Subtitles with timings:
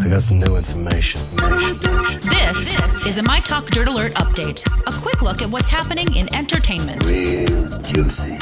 [0.00, 1.20] I got some new information.
[1.36, 4.66] This, is a My Talk Dirt Alert update.
[4.86, 7.06] A quick look at what's happening in entertainment.
[7.06, 8.38] Real juicy.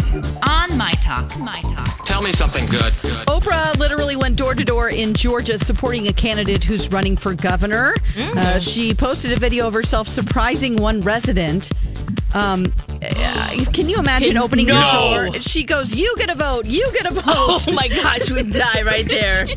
[0.46, 1.36] On My Talk.
[1.38, 2.04] My Talk.
[2.04, 2.92] Tell me something good.
[3.26, 7.94] Oprah literally went door to door in Georgia supporting a candidate who's running for governor.
[8.16, 11.70] Uh, she posted a video of herself surprising one resident.
[12.34, 12.72] Um,
[13.02, 14.74] uh, can you imagine opening No.
[14.74, 15.40] the door?
[15.42, 16.66] She goes, "You get a vote.
[16.66, 19.46] You get a vote." Oh my gosh, we'd die right there.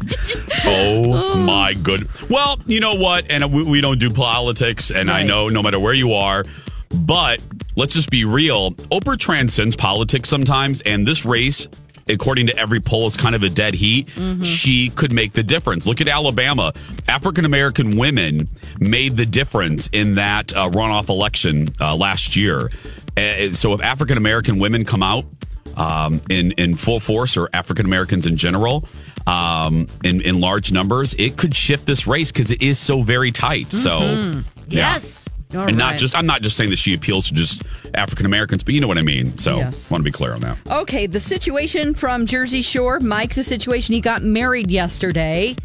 [0.67, 2.07] Oh my good.
[2.29, 3.29] Well, you know what?
[3.29, 6.43] And we, we don't do politics, and I know no matter where you are,
[6.89, 7.39] but
[7.75, 8.71] let's just be real.
[8.91, 11.67] Oprah transcends politics sometimes, and this race.
[12.07, 14.09] According to every poll, is kind of a dead heat.
[14.43, 15.87] She could make the difference.
[15.87, 16.71] Look at Alabama.
[17.07, 18.47] African American women
[18.79, 22.69] made the difference in that uh, runoff election uh, last year.
[23.17, 25.25] Uh, so if African American women come out
[25.77, 28.87] um, in in full force, or African Americans in general,
[29.25, 33.31] um, in in large numbers, it could shift this race because it is so very
[33.31, 33.71] tight.
[33.71, 34.93] So, yeah.
[34.93, 35.27] Yes.
[35.55, 38.63] All and not just I'm not just saying that she appeals to just African Americans,
[38.63, 39.37] but you know what I mean.
[39.37, 39.89] So, Yes.
[39.89, 40.57] want to be clear on that.
[40.69, 42.99] Okay, the situation from Jersey Shore.
[42.99, 45.55] Mike, the situation, he got married yesterday.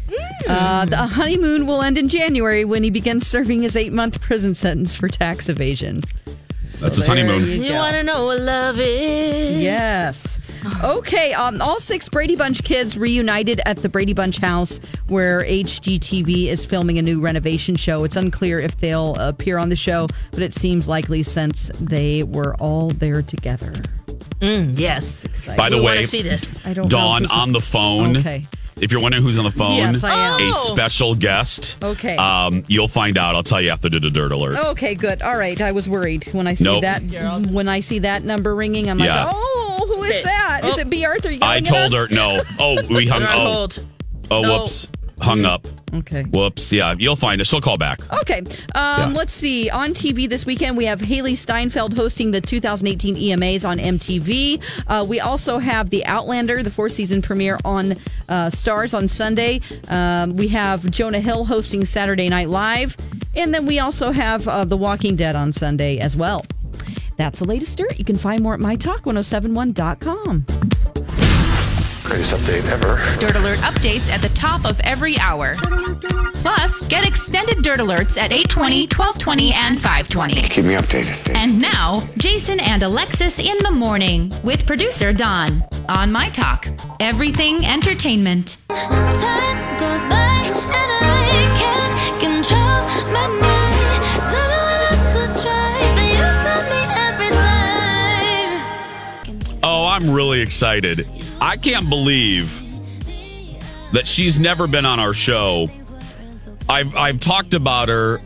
[0.47, 4.53] Uh, the honeymoon will end in January when he begins serving his eight month prison
[4.53, 6.03] sentence for tax evasion.
[6.79, 7.43] That's his honeymoon.
[7.43, 9.61] you You want to know what love is?
[9.61, 10.39] Yes.
[10.83, 11.33] Okay.
[11.33, 16.65] Um, all six Brady Bunch kids reunited at the Brady Bunch house where HGTV is
[16.65, 18.03] filming a new renovation show.
[18.03, 22.55] It's unclear if they'll appear on the show, but it seems likely since they were
[22.55, 23.73] all there together.
[24.41, 25.25] Mm, yes.
[25.55, 26.59] By the we way, want see this.
[26.65, 28.17] I don't know Dawn who's- on the phone.
[28.17, 28.47] Okay.
[28.79, 30.41] If you're wondering who's on the phone, Yes, I am.
[30.41, 30.63] a Oh.
[30.73, 31.77] special guest.
[31.83, 32.15] Okay.
[32.15, 33.35] Um, you'll find out.
[33.35, 34.57] I'll tell you after the dirt alert.
[34.57, 35.21] Okay, good.
[35.21, 35.59] All right.
[35.61, 36.81] I was worried when I see Nope.
[36.81, 37.03] that
[37.51, 38.89] when I see that number ringing.
[38.89, 39.25] I'm Yeah.
[39.25, 40.23] like, oh, who is Okay.
[40.23, 40.61] that?
[40.65, 40.81] Is Oh.
[40.81, 41.05] it B.
[41.05, 41.29] Arthur?
[41.29, 42.05] Yelling I at told us?
[42.05, 42.41] her no.
[42.57, 43.21] Oh, we hung.
[43.21, 43.79] You're on Oh, hold.
[44.31, 44.59] oh, No.
[44.61, 44.87] whoops,
[45.21, 45.67] hung up.
[45.93, 46.23] Okay.
[46.23, 46.71] Whoops.
[46.71, 47.47] Yeah, you'll find us.
[47.47, 47.99] She'll call back.
[48.21, 48.39] Okay.
[48.39, 48.45] Um,
[48.75, 49.13] Yeah.
[49.13, 49.69] Let's see.
[49.69, 54.61] On TV this weekend, we have Hailee Steinfeld hosting the 2018 EMAs on MTV.
[54.87, 57.93] Uh, we also have The Outlander, the four season premiere on
[58.29, 59.59] uh, Starz on Sunday.
[59.89, 62.95] Um, we have Jonah Hill hosting Saturday Night Live.
[63.35, 66.41] And then we also have uh, The Walking Dead on Sunday as well.
[67.17, 67.99] That's the latest dirt.
[67.99, 70.45] You can find more at mytalk1071.com.
[72.11, 72.99] Greatest update ever.
[73.21, 75.55] Dirt Alert updates at the top of every hour.
[76.41, 80.41] Plus, get extended Dirt Alerts at 820, 1220, and 520.
[80.41, 81.33] Keep me updated.
[81.33, 86.67] And now, Jason and Alexis in the morning with producer Don on My Talk.
[86.99, 88.57] Everything entertainment.
[88.67, 94.03] Time goes by and I can't control my mind.
[94.29, 97.31] Don't know what else to try, but you tell me every
[99.47, 99.63] time.
[99.63, 101.07] Oh, I'm really excited.
[101.41, 102.61] I can't believe
[103.93, 105.69] that she's never been on our show.
[106.69, 108.21] I've I've talked about her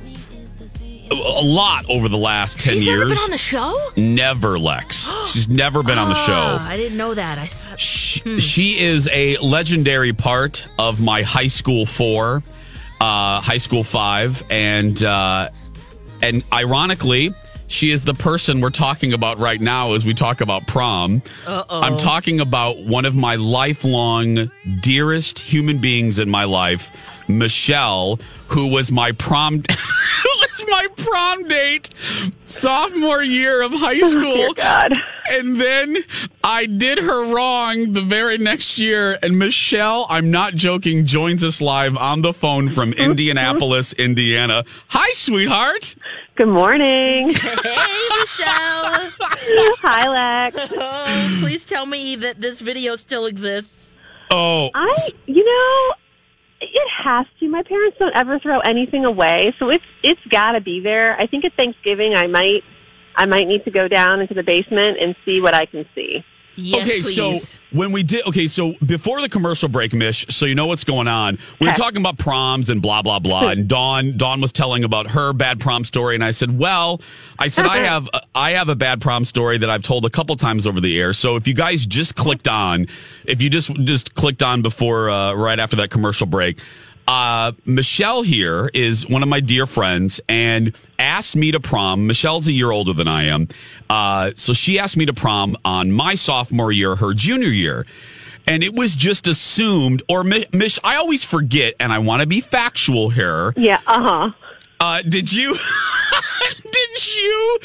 [1.09, 3.00] a lot over the last 10 He's years.
[3.00, 3.92] never been on the show?
[3.96, 5.12] Never, Lex.
[5.31, 6.34] She's never been on the show.
[6.59, 7.38] Ah, I didn't know that.
[7.38, 7.80] I thought.
[7.80, 12.42] She, she is a legendary part of my high school four,
[13.00, 15.50] uh, high school five, and uh,
[16.24, 17.34] and ironically,
[17.75, 21.22] she is the person we're talking about right now as we talk about prom.
[21.46, 24.50] I'm talking about one of my lifelong
[24.81, 26.90] dearest human beings in my life,
[27.28, 29.56] Michelle, who was my prom.
[29.69, 31.90] who was my prom date
[32.46, 34.47] sophomore year of high oh, school.
[34.50, 34.94] Oh, God.
[35.30, 35.97] And then
[36.44, 39.18] I did her wrong the very next year.
[39.22, 44.64] And Michelle, I'm not joking, joins us live on the phone from Indianapolis, Indiana.
[44.90, 45.96] Hi, sweetheart.
[46.35, 47.34] Good morning.
[47.66, 49.09] Hey, Michelle.
[49.82, 50.72] Hi, Lex.
[50.78, 53.96] oh, please tell me that this video still exists.
[54.32, 54.96] Oh, I,
[55.28, 55.96] you know,
[56.61, 57.47] it has to.
[57.49, 61.20] My parents don't ever throw anything away, so it's it's got to be there.
[61.20, 62.64] I think at Thanksgiving, I might
[63.16, 66.23] I might need to go down into the basement and see what I can see.
[66.55, 67.49] Yes, okay, please.
[67.49, 70.84] so when we did, okay, so before the commercial break, Mish, so you know what's
[70.84, 71.37] going on.
[71.59, 75.11] We were talking about proms and blah blah blah, and Dawn Dawn was telling about
[75.11, 77.02] her bad prom story, and I said, well,
[77.40, 80.35] I said I have I have a bad prom story that I've told a couple
[80.35, 81.13] times over the air.
[81.13, 82.87] So if you guys just clicked on,
[83.25, 86.59] if you just just clicked on before uh, right after that commercial break.
[87.07, 92.07] Uh, Michelle here is one of my dear friends and asked me to prom.
[92.07, 93.47] Michelle's a year older than I am.
[93.90, 97.85] Uh, so she asked me to prom on my sophomore year, her junior year.
[98.47, 102.28] And it was just assumed, or Mi- Mich, I always forget, and I want to
[102.28, 103.53] be factual here.
[103.55, 104.31] Yeah, uh huh.
[104.79, 105.55] Uh, did you,
[106.63, 107.59] did you,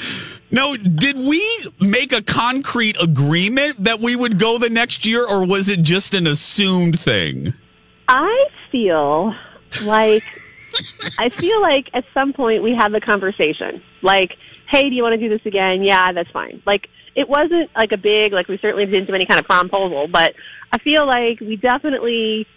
[0.50, 5.44] no, did we make a concrete agreement that we would go the next year, or
[5.44, 7.52] was it just an assumed thing?
[8.12, 9.33] I feel
[9.85, 10.25] like
[11.19, 13.83] I feel like at some point we had the conversation.
[14.03, 14.33] Like,
[14.69, 15.85] hey, do you want to do this again?
[15.85, 16.61] Yeah, that's fine.
[16.67, 20.11] Like it wasn't like a big like we certainly didn't do any kind of promposal,
[20.11, 20.35] but
[20.73, 22.49] I feel like we definitely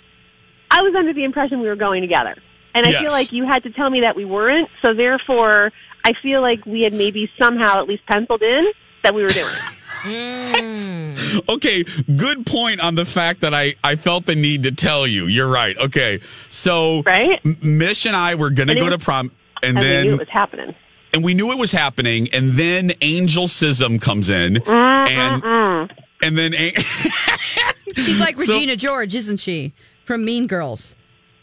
[0.71, 2.35] I was under the impression we were going together.
[2.73, 3.01] And I Yes.
[3.01, 5.71] feel like you had to tell me that we weren't, so therefore
[6.03, 8.65] I feel like we had maybe somehow at least penciled in
[9.03, 9.53] that we were doing
[10.05, 11.43] it.
[11.49, 11.83] Okay,
[12.15, 15.27] good point on the fact that I, I felt the need to tell you.
[15.27, 15.77] You're right.
[15.77, 17.39] Okay, so Right?
[17.45, 20.13] M- Mish and I were going to go to prom, and And we then knew
[20.15, 20.75] it was happening.
[21.13, 25.91] and we knew it was happening, and then Angel Sism comes in, and
[26.21, 26.73] and then A-
[27.95, 29.73] She's like So- Regina George, isn't she?
[30.05, 30.95] From Mean Girls.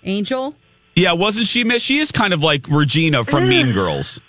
[0.05, 0.55] Angel?
[0.97, 1.83] yeah, wasn't she Mish?
[1.83, 3.75] She is kind of like Regina from Mean mm.
[3.75, 4.21] Girls.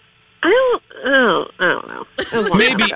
[0.43, 2.05] I don't, Don't, I don't know.
[2.17, 2.93] It was a long time Maybe.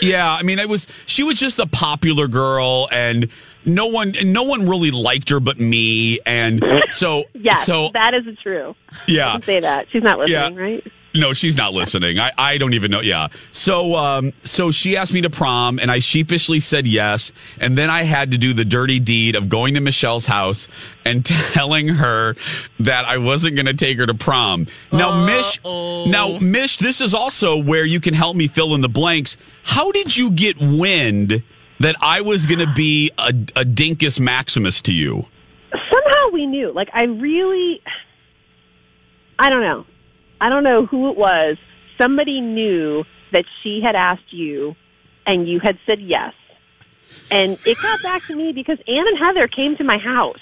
[0.00, 3.28] Yeah, I mean, it was she was just a popular girl, and
[3.66, 8.24] no one no one really liked her but me, and so Yes, so that is
[8.42, 8.74] true.
[9.06, 9.38] yeah.
[9.40, 9.86] Say that.
[9.92, 10.62] She's not listening, Yeah.
[10.62, 10.92] right?
[11.14, 12.18] No, she's not listening.
[12.18, 13.00] I, I don't even know.
[13.00, 13.28] Yeah.
[13.50, 17.32] So um so she asked me to prom and I sheepishly said yes.
[17.58, 20.68] And then I had to do the dirty deed of going to Michelle's house
[21.04, 22.34] and telling her
[22.80, 24.66] that I wasn't gonna take her to prom.
[24.90, 28.88] Now Mish now Mish, this is also where you can help me fill in the
[28.88, 29.36] blanks.
[29.64, 31.42] How did you get wind
[31.80, 35.26] that I was gonna be a, a Dinkus Maximus to you?
[35.72, 36.72] Somehow we knew.
[36.72, 37.80] Like, I really,
[39.38, 39.86] I don't know.
[40.42, 41.56] I don't know who it was.
[42.00, 44.74] Somebody knew that she had asked you
[45.24, 46.34] and you had said yes.
[47.30, 50.40] And it got back to me because Ann and Heather came to my house.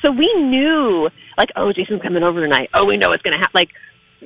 [0.00, 2.70] So we knew, like, oh, Jason's coming over tonight.
[2.72, 3.52] Oh, we know it's going to happen.
[3.54, 3.70] Like,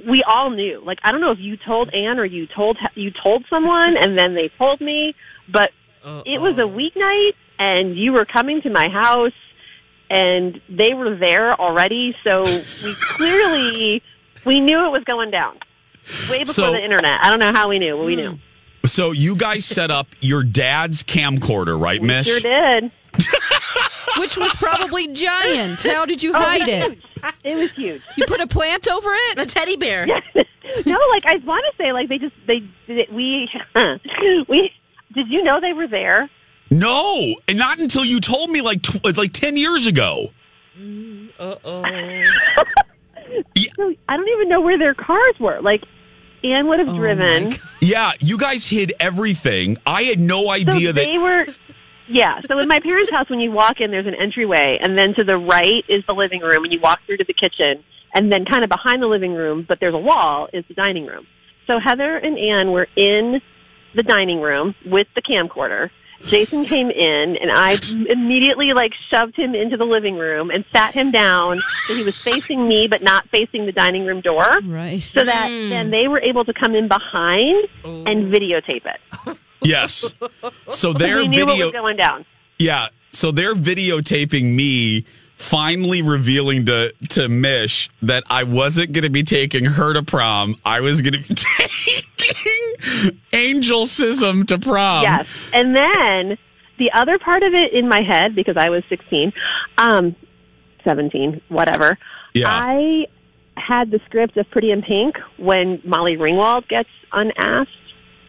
[0.06, 0.82] we all knew.
[0.84, 4.19] Like, I don't know if you told Ann or you told you told someone, and
[4.19, 5.14] then they told me.
[5.48, 5.70] But
[6.04, 9.32] it was a weeknight, and you were coming to my house,
[10.10, 12.14] and they were there already.
[12.24, 14.02] So we clearly
[14.44, 15.58] we knew it was going down
[16.30, 17.20] way before So- the internet.
[17.24, 18.38] I don't know how we knew, but we knew.
[18.84, 22.26] So you guys set up your dad's camcorder, right, We Mish?
[22.26, 22.92] sure did.
[24.18, 25.82] Which was probably giant.
[25.82, 27.34] How did you Oh, hide it, it?
[27.44, 28.02] it was huge.
[28.16, 30.06] You put a plant over it, A teddy bear.
[30.06, 30.22] Yes.
[30.86, 33.48] no, like I want to say, like they just they did we
[34.48, 34.70] we.
[35.14, 36.28] Did you know they were there?
[36.70, 40.30] No, and not until you told me like tw- like ten years ago.
[41.38, 41.82] Uh oh.
[43.76, 45.61] So I don't even know where their cars were.
[45.61, 45.82] Like
[46.44, 47.55] Anne would have Oh, driven.
[47.81, 49.76] Yeah, you guys hid everything.
[49.87, 51.05] I had no So idea that.
[51.05, 51.46] they were.
[52.08, 52.40] Yeah.
[52.49, 55.25] So in my parents' house, when you walk in, there's an entryway, and then to
[55.25, 57.82] the right is the living room, and you walk through to the kitchen,
[58.14, 61.06] and then kind of behind the living room, but there's a wall, is the dining
[61.06, 61.26] room.
[61.67, 63.40] So Heather and Anne were in
[63.96, 65.90] the dining room with the camcorder.
[66.24, 67.78] Jason came in, and I
[68.08, 72.16] immediately like shoved him into the living room and sat him down so he was
[72.20, 74.60] facing me, but not facing the dining room door.
[74.64, 75.02] Right.
[75.14, 75.69] So that hmm.
[75.70, 78.05] then they were able to come in behind oh.
[78.05, 79.38] and videotape it.
[79.62, 80.14] yes.
[80.70, 81.67] So Because their we knew what video.
[81.67, 82.24] was going down.
[82.58, 82.88] Yeah.
[83.12, 89.22] So they're videotaping me finally revealing to to Mish that I wasn't going to be
[89.22, 90.56] taking her to prom.
[90.64, 91.34] I was going to be
[92.19, 95.02] taking Angel Sism to prom.
[95.02, 95.28] yes.
[95.52, 96.38] And then
[96.78, 99.32] the other part of it in my head, because I was 16,
[99.78, 100.14] um,
[100.84, 101.98] 17, whatever,
[102.34, 102.48] Yeah.
[102.50, 103.06] I
[103.56, 107.70] had the script of Pretty in Pink when Molly Ringwald gets unasked.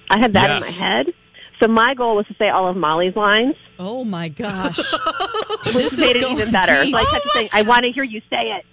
[0.10, 0.78] I had that Yes.
[0.80, 1.08] in my head.
[1.60, 4.76] So my goal was to say all of Molly's lines, Oh my gosh.
[5.66, 6.84] this made is it going even better.
[6.84, 6.94] deep.
[6.94, 8.66] So I kept saying, I want to hear you say it.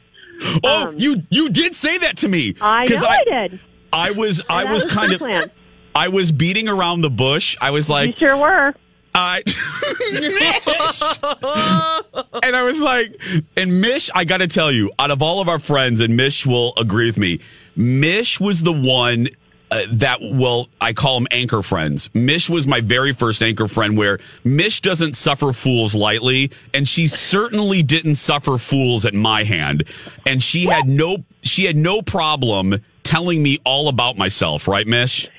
[0.65, 2.55] Oh, Um, you you did say that to me.
[2.61, 3.61] I 'Cause know I, did.
[3.93, 5.51] I was I That was kind of plan.
[5.95, 7.57] I was beating around the bush.
[7.61, 8.75] I was like, you like, sure were.
[9.15, 9.43] I
[12.43, 13.21] and I was like,
[13.57, 16.45] and Mish, I got to tell you, out of all of our friends, and Mish
[16.45, 17.39] will agree with me,
[17.77, 19.29] Mish was the one
[19.75, 22.09] uh, that well, I call them anchor friends.
[22.15, 27.09] Mish was my very first anchor friend where Mish doesn't suffer fools lightly, and she
[27.09, 29.83] certainly didn't suffer fools at my hand.
[30.27, 35.29] And she had no she had no problem telling me all about myself, right, Mish?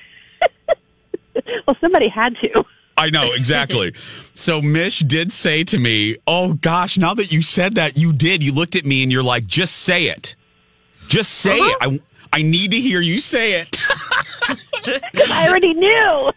[1.66, 2.64] Well, somebody had to.
[2.96, 3.92] I know, exactly.
[4.34, 8.42] so Mish did say to me, Oh gosh, now that you said that, you did.
[8.42, 10.34] You looked at me and you're like, just say it.
[11.08, 11.76] Just say it.
[11.80, 12.00] I,
[12.32, 13.82] I need to hear you say it.
[14.48, 16.32] I already knew.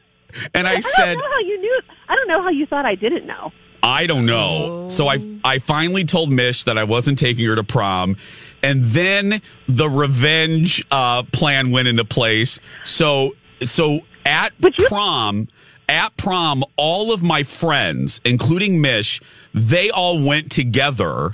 [0.53, 1.81] and I I said, don't know how you knew.
[2.07, 3.51] I don't know how you thought I didn't know.
[3.81, 4.87] I don't know.
[4.89, 8.17] So I I finally told Mish that I wasn't taking her to prom.
[8.61, 12.59] And then the revenge uh, plan went into place.
[12.83, 15.47] So so at you- prom,
[15.87, 19.21] at prom, all of my friends, including Mish,
[19.53, 21.31] they all went together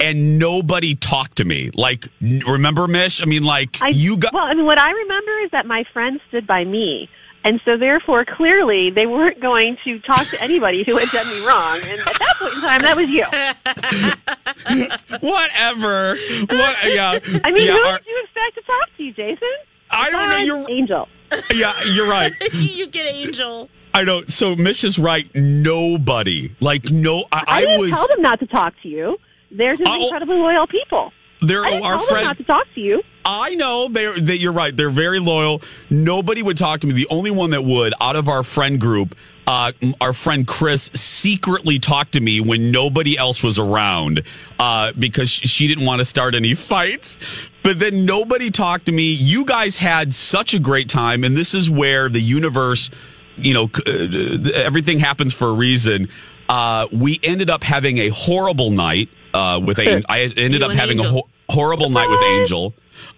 [0.00, 1.70] and nobody talked to me.
[1.74, 3.22] Like remember Mish?
[3.22, 4.44] I mean like I, you got well.
[4.44, 7.08] I mean, what I remember is that my friend stood by me,
[7.44, 11.46] and so therefore, clearly, they weren't going to talk to anybody who had done me
[11.46, 11.76] wrong.
[11.86, 13.24] And at that point in time, that was you.
[15.20, 16.16] whatever.
[16.48, 17.18] What yeah.
[17.44, 19.48] I mean, yeah, who our- did you expect to talk to you, Jason?
[19.90, 21.08] I don't know you're Angel.
[21.52, 22.32] yeah, you're right.
[22.54, 23.68] you get Angel.
[23.92, 24.24] I know.
[24.24, 25.30] So Mish is right.
[25.34, 27.90] Nobody, like no, I, I, I didn't was.
[27.90, 29.18] tell them not to talk to you.
[29.56, 30.02] They're just Oh.
[30.04, 31.12] incredibly loyal people.
[31.40, 33.02] There I didn't are tell them not to talk to you.
[33.26, 34.18] I know they're.
[34.18, 34.74] They, you're right.
[34.74, 35.62] They're very loyal.
[35.90, 36.92] Nobody would talk to me.
[36.92, 39.14] The only one that would, out of our friend group,
[39.46, 44.22] uh, our friend Chris secretly talked to me when nobody else was around
[44.58, 47.18] uh, because she didn't want to start any fights.
[47.62, 49.12] But then nobody talked to me.
[49.12, 52.90] You guys had such a great time, and this is where the universe,
[53.36, 56.08] you know, uh, everything happens for a reason.
[56.48, 60.02] Uh, we ended up having a horrible night uh, with a.
[60.08, 62.72] I ended You up and having a ho- horrible night with Angel.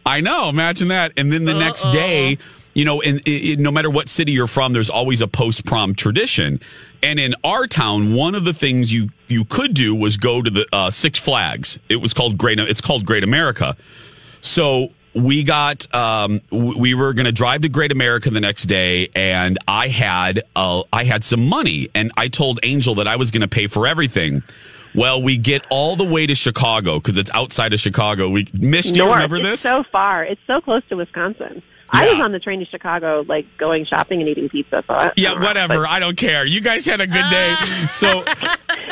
[0.05, 0.49] I know.
[0.49, 1.13] Imagine that.
[1.17, 2.39] And then the next day,
[2.75, 5.95] you know, in, in no matter what city you're from, there's always a post prom
[5.95, 6.61] tradition.
[7.03, 10.51] And in our town, one of the things you you could do was go to
[10.51, 11.79] the uh, Six Flags.
[11.89, 12.59] It was called Great.
[12.59, 13.77] It's called Great America.
[14.41, 19.09] So we got um, we were going to drive to Great America the next day,
[19.17, 23.31] and I had uh, I had some money, and I told Angel that I was
[23.31, 24.43] going to pay for everything.
[24.97, 28.29] Well, we get all the way to Chicago because it's outside of Chicago.
[28.29, 28.95] We missed.
[28.95, 29.61] Do you remember it's this?
[29.61, 30.25] so far.
[30.25, 31.63] It's so close to Wisconsin.
[31.91, 34.83] I was on the train to Chicago, like going shopping and eating pizza.
[34.87, 35.87] So I, I yeah, don't know, whatever.
[35.87, 36.45] I don't care.
[36.45, 37.55] You guys had a good day.
[37.89, 38.25] So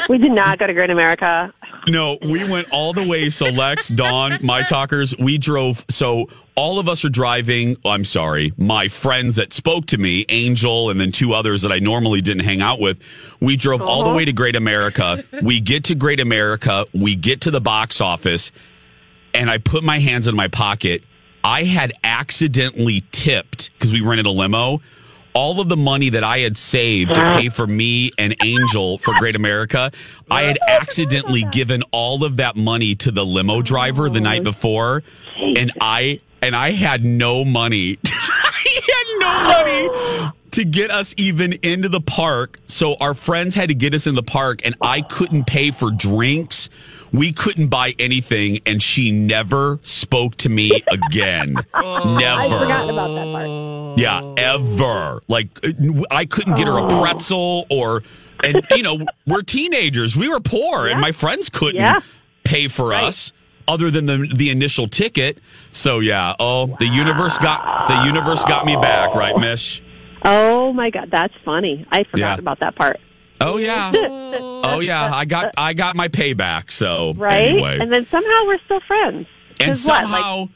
[0.09, 1.53] We did not go to Great America.
[1.89, 3.31] No, we went all the way.
[3.31, 5.85] So Lex, Dawn, my talkers, we drove.
[5.89, 7.77] So all of us are driving.
[7.85, 11.79] I'm sorry, my friends that spoke to me, Angel, and then two others that I
[11.79, 13.01] normally didn't hang out with.
[13.41, 14.17] We drove all the uh-huh.
[14.17, 15.25] way to Great America.
[15.43, 16.87] We get to Great America.
[16.93, 18.53] We get to the box office,
[19.33, 21.03] and I put my hands in my pocket.
[21.43, 24.81] I had accidentally tipped because we rented a limo.
[25.35, 29.15] All of the money that I had saved to pay for me and Angel for
[29.19, 29.91] Great America,
[30.31, 35.03] I had accidentally given all of that money to the limo driver the night before,
[35.37, 37.99] and I and I had no money.
[38.07, 42.61] I had no money to get us even into the park.
[42.67, 45.91] So our friends had to get us in the park, and I couldn't pay for
[45.91, 46.71] drinks.
[47.15, 51.57] We couldn't buy anything, and she never spoke to me again.
[51.77, 52.41] Oh, never.
[52.43, 53.99] I'd forgotten about that part.
[53.99, 55.21] Yeah, ever.
[55.29, 55.49] Like
[56.11, 57.01] I couldn't get her a oh.
[57.03, 58.03] pretzel or
[58.43, 60.17] and you know, we're teenagers.
[60.17, 62.01] We were poor and my friends couldn't Yeah.
[62.45, 63.33] pay for us
[63.69, 65.39] other than the the initial ticket.
[65.71, 69.83] So yeah, oh, the universe got the universe got me back, right, Mish?
[70.25, 71.87] Oh my God, that's funny.
[71.91, 72.39] I forgot Yeah.
[72.39, 72.99] about that part.
[73.41, 73.93] Oh yeah.
[74.67, 76.71] Oh yeah, I got I got my payback.
[76.73, 77.43] So Right?
[77.51, 77.79] anyway.
[77.79, 79.27] And then somehow we're still friends.
[79.61, 80.49] And 'Cause what, like, somehow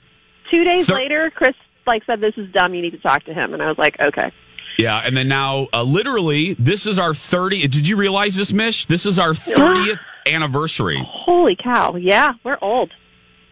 [0.51, 1.55] Two days Thir- later, Chris
[1.87, 2.75] like said, "This is dumb.
[2.75, 4.33] You need to talk to him." And I was like, "Okay."
[4.79, 7.69] Yeah, and then now, uh, literally, this is our 30.
[7.69, 8.87] Did you realize this, Mish?
[8.87, 10.99] This is our 30th anniversary.
[11.05, 11.97] Holy cow!
[11.97, 12.91] Yeah, we're old.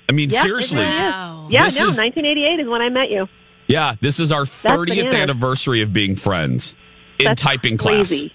[0.08, 0.78] I mean, Yeah, seriously.
[0.78, 1.48] Wow.
[1.50, 3.28] Yeah, This no, is- 1988 is when I met you.
[3.66, 6.74] Yeah, this is our 30th anniversary of being friends
[7.18, 8.32] in That's typing class, crazy.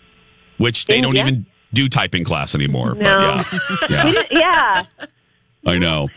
[0.62, 1.28] Which they don't yeah.
[1.28, 2.96] even do typing class anymore.
[2.96, 3.42] No.
[3.82, 4.84] But yeah, yeah, yeah,
[5.66, 6.08] I know.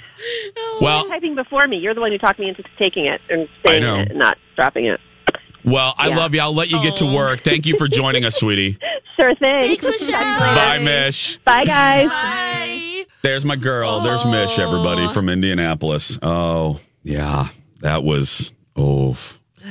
[0.56, 1.78] you Well, typing before me.
[1.78, 4.00] You're the one who talked me into taking it and staying know.
[4.00, 5.00] it and not dropping it.
[5.64, 6.16] well, I Yeah.
[6.16, 6.40] love you.
[6.40, 7.40] I'll let you get to work.
[7.40, 8.78] Thank you for joining us, sweetie.
[9.16, 9.76] Sure thing.
[9.78, 10.40] Thanks, Michelle.
[10.40, 11.36] Bye, Mish.
[11.44, 12.08] Bye, guys.
[12.08, 13.04] Bye.
[13.22, 14.00] There's my girl.
[14.00, 16.18] There's Mish, everybody from Indianapolis.
[16.20, 17.46] Oh, yeah,
[17.80, 19.38] that was oof.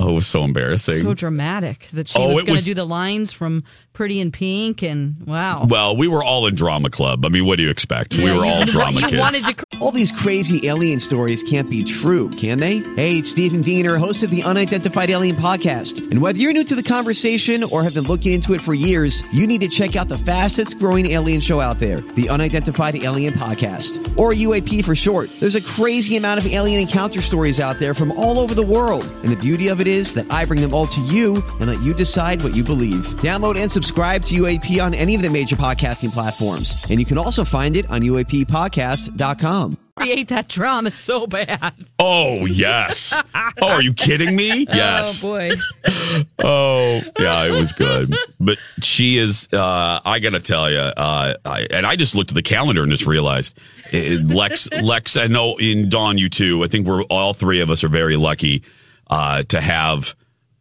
[0.00, 1.02] Oh, it was so embarrassing.
[1.02, 3.62] So dramatic that she Oh, was going to do the lines from
[4.02, 5.64] Pretty in Pink, and wow.
[5.64, 7.24] well, we were all in drama club.
[7.24, 8.16] I mean, what do you expect?
[8.16, 9.20] we were all drama you kids.
[9.20, 12.78] wanted to All these crazy alien stories can't be true, can they?
[12.96, 16.10] Hey, it's Stephen Diener, host of the Unidentified Alien Podcast.
[16.10, 19.32] And whether you're new to the conversation or have been looking into it for years,
[19.32, 23.34] you need to check out the fastest growing alien show out there, the Unidentified Alien
[23.34, 25.30] Podcast, or UAP for short.
[25.38, 29.04] There's a crazy amount of alien encounter stories out there from all over the world.
[29.22, 31.80] And the beauty of it is that I bring them all to you and let
[31.84, 33.06] you decide what you believe.
[33.22, 36.90] Download and subscribe to UAP on any of the major podcasting platforms.
[36.90, 39.76] And you can also find it on UAPpodcast.com.
[39.96, 41.74] create that drama so bad.
[41.98, 43.12] oh yes.
[43.60, 44.66] oh, are you kidding me?
[44.72, 45.22] Yes.
[45.22, 45.50] Oh boy.
[46.38, 48.14] Oh, yeah, it was good.
[48.40, 52.30] But she is, uh, I got to tell you, uh, I, and I just looked
[52.30, 53.58] at the calendar and just realized
[53.92, 56.64] it, Lex, Lex, I know in Dawn, you too.
[56.64, 58.62] I think we're all three of us are very lucky
[59.10, 60.14] uh, to have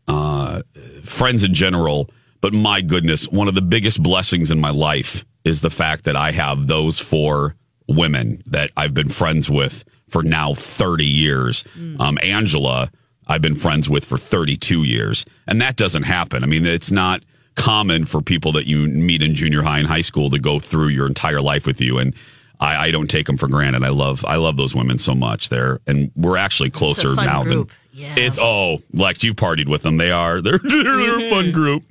[0.08, 0.62] uh,
[1.04, 2.10] friends in general.
[2.42, 6.16] But my goodness, one of the biggest blessings in my life is the fact that
[6.16, 7.56] I have those four
[7.88, 11.64] women that I've been friends with for now 30 years.
[12.00, 12.92] Um, Angela,
[13.28, 15.26] I've been friends with for 32 years.
[15.48, 16.44] And that doesn't happen.
[16.44, 17.24] I mean, it's not
[17.56, 20.88] common for people that you meet in junior high and high school to go through
[20.88, 21.98] your entire life with you.
[21.98, 22.16] And
[22.60, 23.84] I, I don't take them for granted.
[23.84, 25.80] I love, I love those women so much there.
[25.88, 27.70] And we're actually closer now group.
[27.70, 28.16] than Yeah.
[28.18, 29.98] it's, oh, Lex, you've partied with them.
[29.98, 31.84] They are, they're, they're a fun group.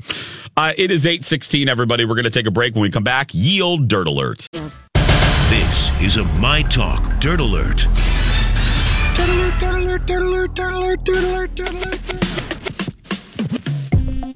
[0.57, 2.05] Uh, it is 816, everybody.
[2.05, 2.75] We're going to take a break.
[2.75, 4.47] When we come back, yield dirt alert.
[4.53, 7.87] This is a My Talk Dirt Alert.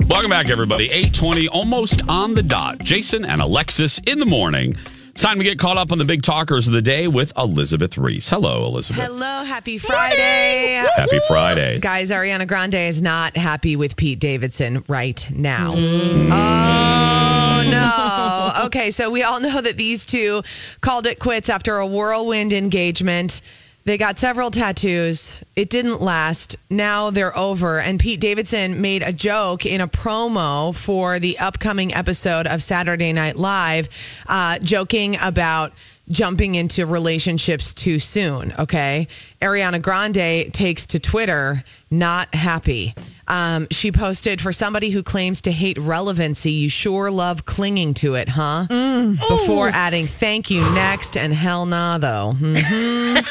[0.08, 0.84] Welcome back, everybody.
[0.86, 2.78] 820, almost on the dot.
[2.78, 4.76] Jason and Alexis in the morning.
[5.14, 7.96] It's time to get caught up on the big talkers of the day with Elizabeth
[7.96, 8.28] Ries.
[8.28, 9.04] Hello, Elizabeth.
[9.04, 10.84] Hello, happy Friday.
[10.96, 11.78] Happy Friday.
[11.78, 15.72] Guys, Ariana Grande is not happy with Pete Davidson right now.
[15.76, 16.30] Mm.
[16.32, 18.66] Oh, no.
[18.66, 20.42] Okay, so we all know that these two
[20.80, 23.40] called it quits after a whirlwind engagement.
[23.86, 25.42] They got several tattoos.
[25.56, 26.56] It didn't last.
[26.70, 27.80] Now they're over.
[27.80, 33.12] And Pete Davidson made a joke in a promo for the upcoming episode of Saturday
[33.12, 33.90] Night Live,
[34.26, 35.74] uh, joking about
[36.08, 38.54] jumping into relationships too soon.
[38.58, 39.06] Okay.
[39.42, 42.94] Ariana Grande takes to Twitter, not happy.
[43.26, 48.14] Um, she posted for somebody who claims to hate relevancy, you sure love clinging to
[48.16, 48.66] it, huh?
[48.68, 52.32] Before adding thank you next and hell nah, though.
[52.36, 53.26] Mhm.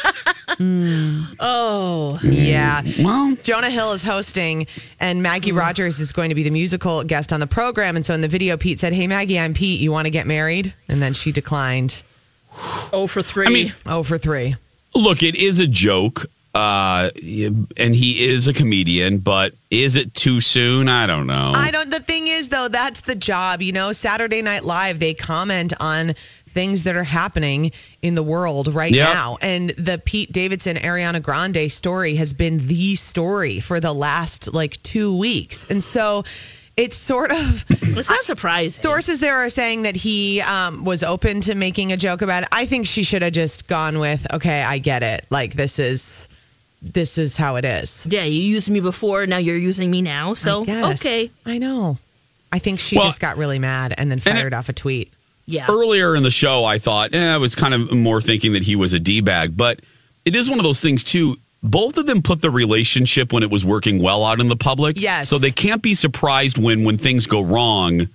[1.39, 2.19] Oh.
[2.21, 2.83] Yeah.
[2.99, 4.67] Well, Jonah Hill is hosting,
[4.99, 7.95] and Maggie Rogers is going to be the musical guest on the program.
[7.95, 9.79] And so in the video, Pete said, Hey, Maggie, I'm Pete.
[9.79, 10.73] You want to get married?
[10.87, 12.03] And then she declined.
[12.91, 13.47] Oh for three.
[13.47, 14.55] I mean, Oh, for three.
[14.95, 16.27] look, it is a joke.
[16.53, 17.09] Uh,
[17.77, 20.87] and he is a comedian, but is it too soon?
[20.87, 21.53] I don't know.
[21.55, 21.89] I don't.
[21.89, 23.61] The thing is, though, that's the job.
[23.63, 26.13] You know, Saturday Night Live, they comment on
[26.47, 27.71] things that are happening
[28.03, 29.13] in the world right Yep.
[29.13, 29.37] now.
[29.41, 34.81] And the Pete Davidson, Ariana Grande story has been the story for the last like
[34.83, 35.65] two weeks.
[35.71, 36.23] And so
[36.77, 37.65] it's sort of.
[37.69, 38.81] it's not surprising.
[38.83, 42.49] Sources there are saying that he um, was open to making a joke about it.
[42.51, 45.25] I think she should have just gone with, okay, I get it.
[45.31, 46.27] Like this is
[46.83, 48.05] this is how it is.
[48.09, 50.33] Yeah, you used me before, now you're using me now.
[50.33, 51.31] So I okay.
[51.45, 51.97] I know.
[52.51, 54.73] I think she Well- just got really mad and then And it- fired off a
[54.73, 55.11] tweet.
[55.45, 55.65] Yeah.
[55.69, 58.77] earlier in the show, I thought eh, I was kind of more thinking that he
[58.77, 59.79] was a d bag, but
[60.23, 61.37] it is one of those things too.
[61.61, 64.97] Both of them put the relationship when it was working well out in the public.
[64.99, 65.27] Yes.
[65.29, 68.07] So they can't be surprised when when things go wrong.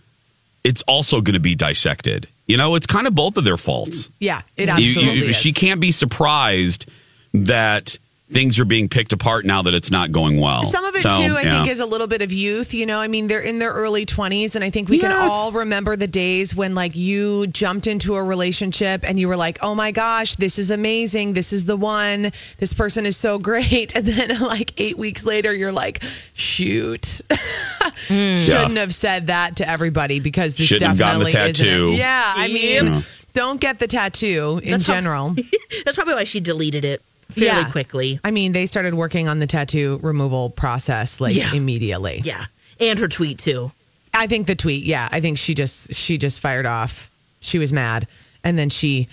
[0.64, 2.26] It's also going to be dissected.
[2.46, 4.11] You know, it's kind of both of their faults.
[4.20, 5.37] Yeah, it You- absolutely you- is.
[5.37, 6.87] she can't be surprised
[7.35, 7.96] that
[8.30, 10.62] things are being picked apart now that it's not going well.
[10.64, 11.62] Some of it So, too, I yeah.
[11.62, 12.74] think, is a little bit of youth.
[12.74, 15.50] You know, I mean, they're in their early twenties, and I think we can all
[15.52, 19.74] remember the days when, like, you jumped into a relationship and you were like, "Oh
[19.74, 21.32] my gosh, this is amazing!
[21.32, 22.30] This is the one.
[22.58, 26.02] This person is so great." And then, like, eight weeks later, you're like,
[26.34, 28.44] "Shoot, hmm.
[28.44, 31.98] shouldn't have said that to everybody because this Shouldn't have gotten the definitely isn't it."
[31.98, 33.02] Yeah, I mean, Yeah.
[33.32, 35.34] don't get the tattoo in That's prob- general.
[35.84, 37.70] That's probably why she deleted it fairly Yeah.
[37.70, 38.20] quickly.
[38.24, 41.52] I mean, they started working on the tattoo removal process like Yeah.
[41.54, 42.20] immediately.
[42.24, 42.46] Yeah.
[42.80, 43.72] And her tweet too.
[44.14, 47.10] I think the tweet, yeah, I think she just she just fired off.
[47.40, 48.06] She was mad,
[48.42, 49.08] and then she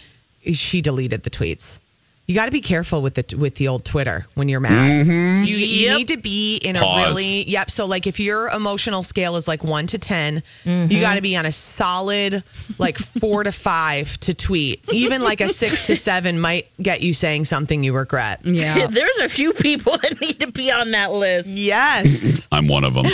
[0.54, 1.80] she deleted the tweets.
[2.28, 5.06] You got to be careful with the with the old Twitter when you're mad.
[5.06, 5.14] You,
[5.58, 5.98] you Yep.
[5.98, 7.06] need to be in Pause.
[7.06, 7.70] a really yep.
[7.70, 10.92] So like if your emotional scale is like one to 10 Mm-hmm.
[10.92, 12.44] you got to be on a solid
[12.80, 14.84] like four to five to tweet.
[14.92, 18.44] Even like a six to seven might get you saying something you regret.
[18.44, 18.88] Yeah.
[18.90, 21.50] There's a few people that need to be on that list.
[21.50, 22.48] Yes.
[22.52, 23.06] I'm one of them.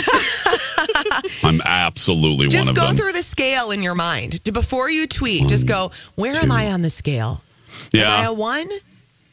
[1.42, 2.84] I'm absolutely just one of them.
[2.84, 5.48] Just go through the scale in your mind before you tweet.
[5.48, 6.50] just go, where am.
[6.50, 7.42] I on the scale?
[7.92, 8.28] Am I yeah.
[8.28, 8.70] a one?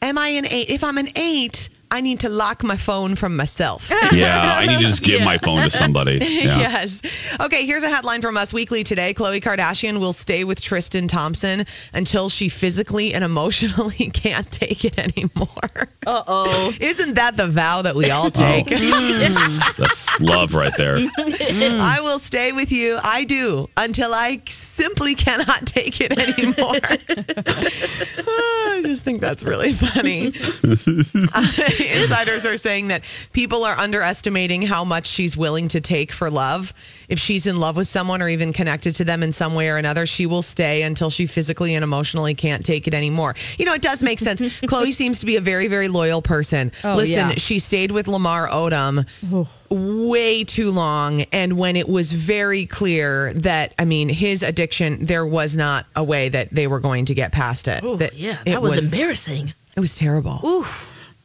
[0.02, 0.70] Am I an eight?
[0.70, 3.90] If I'm an eight, I need to lock my phone from myself.
[4.12, 4.54] Yeah.
[4.56, 6.18] I need to just give my phone to somebody.
[6.40, 6.58] Yeah.
[6.58, 7.00] yes.
[7.38, 9.12] Okay, here's a headline from Us Weekly today.
[9.14, 14.98] Khloe Kardashian will stay with Tristan Thompson until she physically and emotionally can't take it
[14.98, 15.88] anymore.
[16.06, 16.72] Uh oh.
[16.80, 18.68] Isn't that the vow that we all take?
[18.68, 20.96] That's, that's love right there.
[21.18, 22.98] I will stay with you.
[23.02, 26.80] I do until I simply cannot take it anymore.
[28.26, 30.32] I just think that's really funny.
[32.02, 36.72] Insiders are saying that people are underestimating how much she's willing to take for love.
[37.08, 39.76] If she's in love with someone or even connected to them in some way or
[39.76, 43.34] another, she will stay until she physically and emotionally can't take it anymore.
[43.58, 44.40] You know, it does make sense.
[44.62, 46.70] Khloe seems to be a very, very loyal person.
[46.84, 47.34] Oh, Listen, yeah.
[47.34, 49.48] she stayed with Lamar Odom oh.
[49.70, 51.22] way too long.
[51.32, 56.04] And when it was very clear that, I mean, his addiction, there was not a
[56.04, 57.82] way that they were going to get past it.
[57.82, 59.52] Oh, yeah, it that was, embarrassing.
[59.76, 60.40] It was terrible.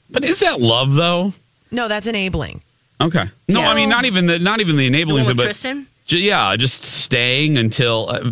[0.09, 1.33] But is that love though?
[1.71, 2.61] No, that's enabling.
[3.01, 3.25] Okay.
[3.49, 3.69] No, Yeah.
[3.69, 5.87] I mean not even the not even the The enabling one with but Tristan?
[6.07, 8.29] ju- yeah, just staying until uh,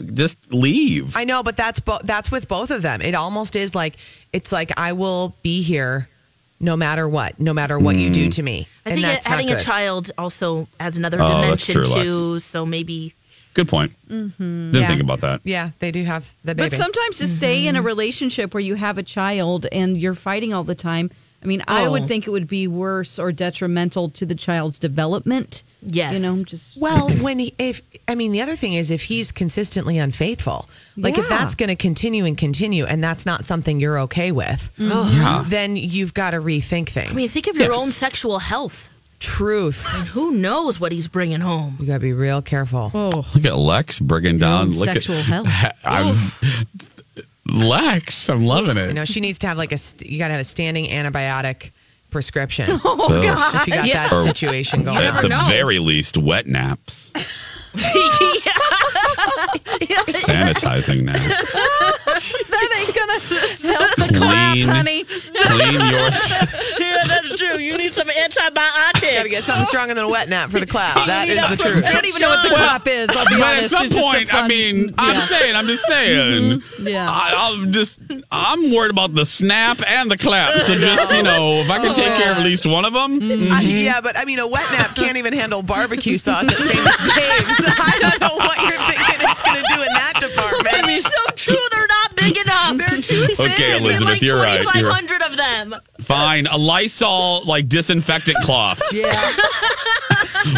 [0.14, 1.16] just leave.
[1.16, 3.00] I know, but that's bo- that's with both of them.
[3.02, 3.94] It almost is like
[4.32, 6.08] it's like I will be here
[6.60, 8.14] no matter what, no matter what you Mm.
[8.14, 8.68] do to me.
[8.86, 12.38] I and think that's not having a child also adds another Oh, dimension too.
[12.38, 13.12] So maybe
[13.54, 13.92] Good point.
[14.10, 14.72] Mm-hmm.
[14.72, 14.88] Didn't Yeah.
[14.88, 15.40] think about that.
[15.44, 16.68] Yeah, they do have the baby.
[16.68, 17.86] But sometimes to stay in a mm-hmm.
[17.86, 21.10] relationship where you have a child and you're fighting all the time,
[21.42, 21.92] I mean, I Oh.
[21.92, 25.62] would think it would be worse or detrimental to the child's development.
[25.82, 26.16] yes.
[26.16, 29.30] You know, just Well, when he, if I mean the other thing is if he's
[29.30, 33.98] consistently unfaithful, like if that's going to continue and continue, and that's not something you're
[34.00, 35.20] okay with, mm-hmm.
[35.20, 35.44] Yeah.
[35.46, 37.10] then you've got to rethink things.
[37.10, 38.88] I mean, think of your own sexual health.
[39.24, 39.84] Truth.
[39.94, 41.76] And who knows what he's bringing home?
[41.80, 42.90] You got to be real careful.
[42.94, 45.48] oh, Look at Lex bringing down look sexual at, health.
[45.84, 46.16] I'm
[47.46, 48.28] Lex.
[48.30, 48.88] I'm loving it.
[48.88, 49.78] You know, she needs to have like a.
[50.00, 51.70] You got to have a standing antibiotic
[52.10, 52.66] prescription.
[52.84, 53.22] oh Ugh.
[53.22, 53.54] God.
[53.54, 55.22] If you got that Or- situation going At on.
[55.24, 55.44] the know.
[55.48, 57.12] very least, wet naps.
[59.74, 61.20] Sanitizing naps.
[61.24, 63.18] that ain't gonna
[63.78, 64.66] help the Clean.
[64.66, 65.04] clap, honey.
[65.04, 66.32] Clean yours.
[67.06, 67.58] Yeah, that's true.
[67.58, 69.02] You need some antibiotics.
[69.02, 71.06] Got to get something stronger than a wet nap for the clap.
[71.06, 71.84] That is the truth.
[71.84, 73.10] I don't even know what the clap is.
[73.10, 75.66] I'll be But at some It's just a point, I fun- mean, I'm saying, I'm
[75.66, 76.60] just saying.
[76.60, 76.88] Mm-hmm.
[76.88, 77.10] Yeah.
[77.10, 80.60] I, I'm just, I'm worried about the snap and the clap.
[80.60, 83.20] So just, you know, if I can take care of at least one of them,
[83.20, 83.44] mm-hmm.
[83.44, 83.52] mm-hmm.
[83.52, 86.98] I, yeah, but I mean, a wet nap can't even handle barbecue sauce at Famous
[86.98, 87.58] Dave's.
[87.84, 90.88] I don't know what you're thinking it's going to do in that department.
[90.88, 91.54] It's so true.
[91.54, 91.74] They're not big enough.
[91.74, 91.93] They're
[93.06, 93.50] too thin.
[93.52, 94.64] Okay, Elizabeth, like you're right.
[94.74, 95.22] You're right.
[95.30, 95.74] of them.
[96.00, 98.80] Fine, a Lysol like disinfectant cloth.
[98.92, 99.36] Yeah.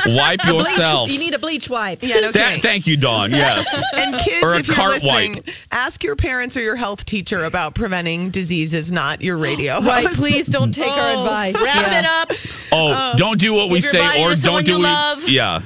[0.07, 1.11] Wipe Bleach- yourself.
[1.13, 2.03] You need a bleach wipe.
[2.03, 3.31] Yeah, no That- thank you, Dawn.
[3.37, 3.83] Yes.
[3.95, 5.49] And kids, Or a if you're cart listening, wipe.
[5.71, 9.81] ask your parents or your health teacher about preventing diseases, not your radio.
[9.87, 11.55] Right, please don't take our Oh, advice.
[11.63, 11.99] Wrap Yeah.
[12.01, 12.31] it up.
[12.73, 15.29] Oh, um, don't do what we say, or don't do you what love.
[15.29, 15.63] Yeah,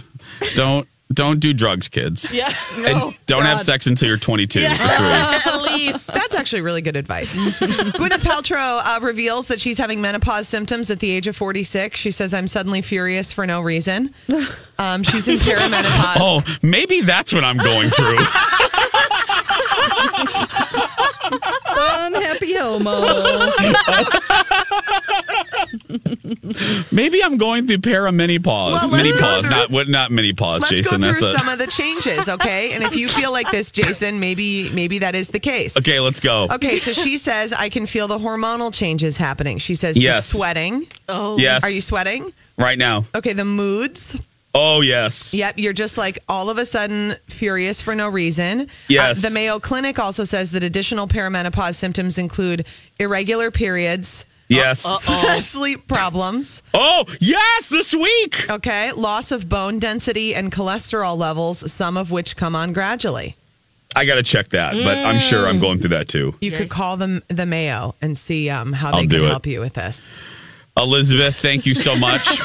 [0.54, 2.32] don't don't do drugs, kids.
[2.32, 2.52] Yeah.
[2.76, 4.60] and don't have sex until you're 22.
[4.60, 4.76] or three.
[4.86, 6.12] At least.
[6.12, 7.34] That's actually really good advice.
[7.36, 11.98] Gwyneth Paltrow uh, reveals that she's having menopause symptoms at the age of 46.
[11.98, 14.14] She says, I'm suddenly furious for no reason.
[14.78, 16.16] Um, she's in perimenopause.
[16.18, 18.18] Oh, maybe that's what I'm going through.
[21.72, 23.50] Unhappy homo.
[26.92, 28.44] maybe I'm going through perimenopause.
[28.46, 29.88] Well, let's mini go pause, through- not what?
[29.88, 31.00] Not mini pause, Let's Jason.
[31.00, 32.72] go That's through a some of the changes, okay?
[32.72, 35.76] And if you feel like this, Jason, maybe maybe that is the case.
[35.76, 36.00] okay.
[36.00, 36.48] Let's go.
[36.50, 39.58] Okay, so she says I can feel the hormonal changes happening.
[39.58, 40.26] She says the Yes.
[40.28, 40.86] sweating.
[41.08, 41.38] Oh.
[41.38, 41.62] Yes.
[41.64, 42.32] Are you sweating?
[42.56, 43.06] right now?
[43.14, 44.20] Okay, the moods.
[44.54, 45.32] Oh yes.
[45.32, 48.66] Yep, you're just like all of a sudden furious for no reason.
[48.88, 49.18] Yes.
[49.18, 52.66] Uh, the Mayo Clinic also says that additional perimenopause symptoms include
[52.98, 54.26] irregular periods,
[54.60, 54.82] Yes.
[55.46, 57.68] sleep problems, Oh yes.
[57.68, 58.50] This week.
[58.50, 63.36] okay, loss of bone density and cholesterol levels, some of which come on gradually.
[63.94, 66.34] I got to check that, but I'm sure I'm going through that too.
[66.40, 69.30] You could call them the Mayo and see um, how I'll they do can it.
[69.30, 70.08] help you with this.
[70.76, 72.26] Elizabeth, thank you so much.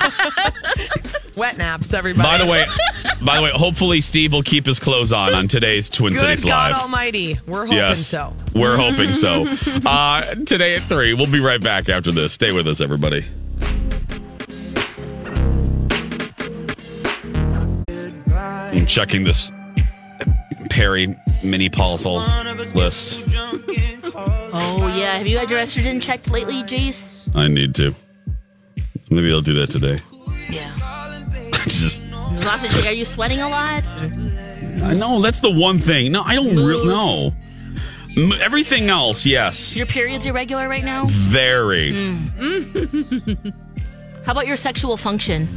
[1.35, 2.27] Wet naps, everybody.
[2.27, 2.65] By the way,
[3.25, 6.45] By the way, hopefully Steve will keep his clothes on on today's Twin Good Cities
[6.45, 6.81] God Live.
[6.81, 7.39] Almighty.
[7.47, 8.33] We're hoping yes, so.
[8.53, 9.45] we're hoping so.
[9.85, 12.33] Uh, today at three, we'll be right back after this.
[12.33, 13.25] Stay with us, everybody.
[17.87, 19.51] I'm checking this
[20.69, 22.17] Perry mini pausal
[22.73, 23.21] list.
[24.13, 27.29] Oh yeah, have you had your estrogen checked lately, Jace?
[27.35, 27.95] I need to.
[29.09, 29.99] Maybe I'll do that today.
[30.49, 30.94] Yeah.
[31.67, 32.01] Just
[32.43, 32.85] Lots of check.
[32.85, 33.83] Are you sweating a lot?
[34.83, 36.11] I know that's the one thing.
[36.11, 37.33] No, I don't really know.
[38.41, 41.05] Everything else, yes, Your period's irregular right now.
[41.07, 41.91] very.
[44.25, 45.47] How about your sexual function?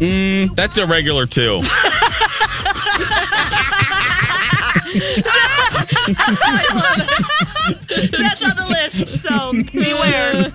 [0.00, 1.60] Mm, that's irregular too.
[7.68, 10.50] That's on the list, so beware.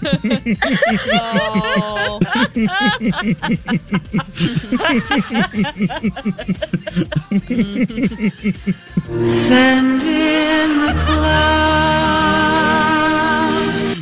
[8.63, 11.33] Send in the clouds.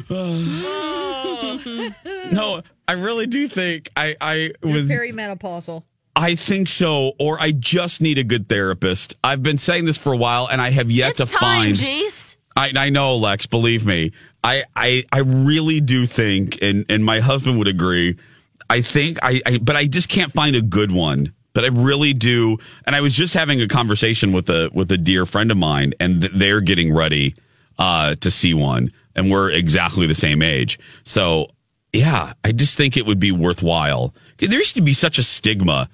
[2.32, 5.84] no, I really do think I I was very menopausal.
[6.15, 9.15] I think so, or I just need a good therapist.
[9.24, 11.76] I've been saying this for a while, and I have yet It's to time, find.
[11.76, 12.36] Jace.
[12.56, 13.46] I, I know, Lex.
[13.46, 14.12] Believe me,
[14.44, 18.18] I, I I really do think, and and my husband would agree.
[18.70, 21.34] I think I, I, but I just can't find a good one.
[21.54, 24.98] But I really do, and I was just having a conversation with a with a
[24.98, 27.36] dear friend of mine, and th- they're getting ready
[27.78, 30.80] uh, to see one, and we're exactly the same age.
[31.04, 31.50] So
[31.92, 34.14] yeah, I just think it would be worthwhile.
[34.38, 35.90] There used to be such a stigma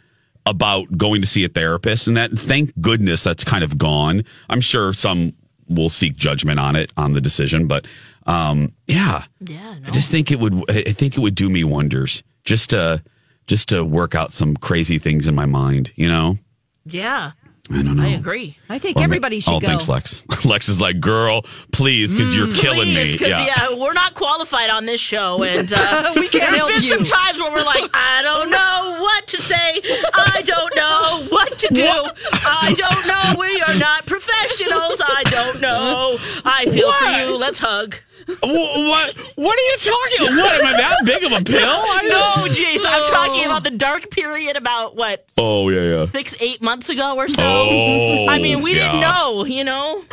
[0.46, 4.24] about going to see a therapist, and that thank goodness that's kind of gone.
[4.50, 5.34] I'm sure some
[5.70, 7.86] will seek judgment on it on the decision, but
[8.26, 10.64] um, yeah, Yeah, I just think it would.
[10.70, 13.02] I think it would do me wonders just to
[13.48, 15.92] just to work out some crazy things in my mind.
[15.96, 16.38] You know,
[16.86, 17.32] Yeah,
[17.70, 18.04] I don't know.
[18.04, 18.58] I agree.
[18.70, 19.68] I think Or ma- everybody should oh, go.
[19.68, 20.24] thanks, Lex.
[20.46, 21.42] Lex is like, girl,
[21.74, 23.12] please, because you're killing me.
[23.12, 23.74] Because yeah.
[23.74, 26.90] we're not qualified on this show, and uh, We can't there's help been you.
[26.90, 29.82] some times where we're like, I don't know what to say,
[30.14, 33.40] I don't know what to do, I don't know.
[33.40, 35.02] We are not professionals.
[35.06, 36.18] I don't know.
[36.46, 37.38] I feel for you.
[37.38, 37.96] Let's hug.
[38.28, 39.16] Wh- what?
[39.36, 40.36] What are you talking?
[40.38, 41.60] What am I that big of a pill?
[41.66, 46.06] I No, jeez, I'm talking about the dark period about what Oh yeah, yeah.
[46.08, 47.42] six, eight months ago or so.
[47.44, 50.04] Oh, I mean, we didn't know, you know.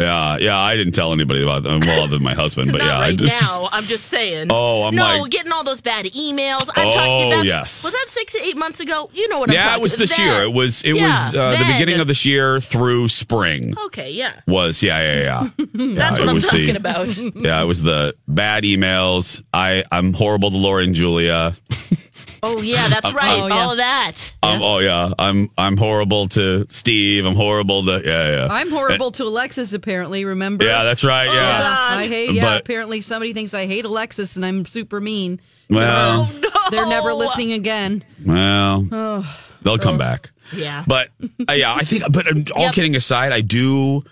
[0.00, 0.56] Yeah, yeah.
[0.56, 1.80] I didn't tell anybody about them.
[1.80, 3.42] Well, other than my husband, but yeah, I just.
[3.42, 3.68] now.
[3.72, 4.46] I'm just saying.
[4.50, 6.68] Oh, I'm no, like- getting all those bad emails.
[6.76, 7.30] I'm Oh, talking.
[7.30, 7.82] That's, yes.
[7.84, 9.10] Was that six to eight months ago?
[9.12, 9.80] You know what I'm Yeah, talking.
[9.80, 10.42] it was this year.
[10.44, 10.82] It was.
[10.82, 13.74] It Yeah, was uh, the beginning of this year through spring.
[13.86, 15.20] Okay, yeah, Was yeah, yeah,
[15.58, 15.66] yeah.
[15.74, 17.08] yeah that's what I'm was the- talking about.
[17.34, 19.42] Yeah, it was the bad emails.
[19.52, 21.56] I I'm horrible to Laura and Julia.
[22.42, 23.38] Oh yeah, that's right.
[23.40, 23.54] Oh, yeah.
[23.54, 24.34] All of that.
[24.42, 27.24] Um, oh yeah, I'm I'm horrible to Steve.
[27.24, 28.48] I'm horrible to yeah, yeah.
[28.50, 30.64] I'm horrible to Alexis, apparently, remember?
[30.64, 31.26] Yeah, that's right.
[31.26, 31.34] Yeah.
[31.60, 32.32] Yeah, I hate.
[32.32, 35.40] Yeah, But- apparently somebody thinks I hate Alexis and I'm super mean.
[35.70, 36.48] Well, No.
[36.70, 38.02] They're never listening again.
[38.24, 39.24] well,
[39.62, 40.30] they'll come back.
[40.52, 40.84] Yeah.
[40.86, 41.08] But
[41.48, 42.04] uh, yeah, I think.
[42.10, 42.74] But um, all Yep.
[42.74, 44.02] kidding aside, I do.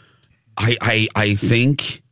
[0.58, 2.02] I I I think.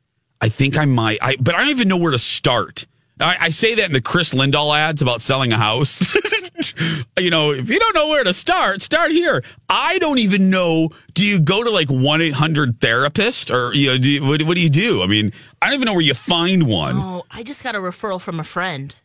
[0.40, 1.18] I think I might.
[1.22, 2.84] I but I don't even know where to start.
[3.20, 6.14] I, I say that in the Chris Lindahl ads about selling a house.
[7.18, 9.42] you know, if you don't know where to start, start here.
[9.68, 10.90] I don't even know.
[11.14, 13.98] Do you go to like one eight hundred therapist or you know?
[13.98, 15.02] Do you, what, what do you do?
[15.02, 16.96] I mean, I don't even know where you find one.
[16.96, 18.98] Oh, I just got a referral from a friend.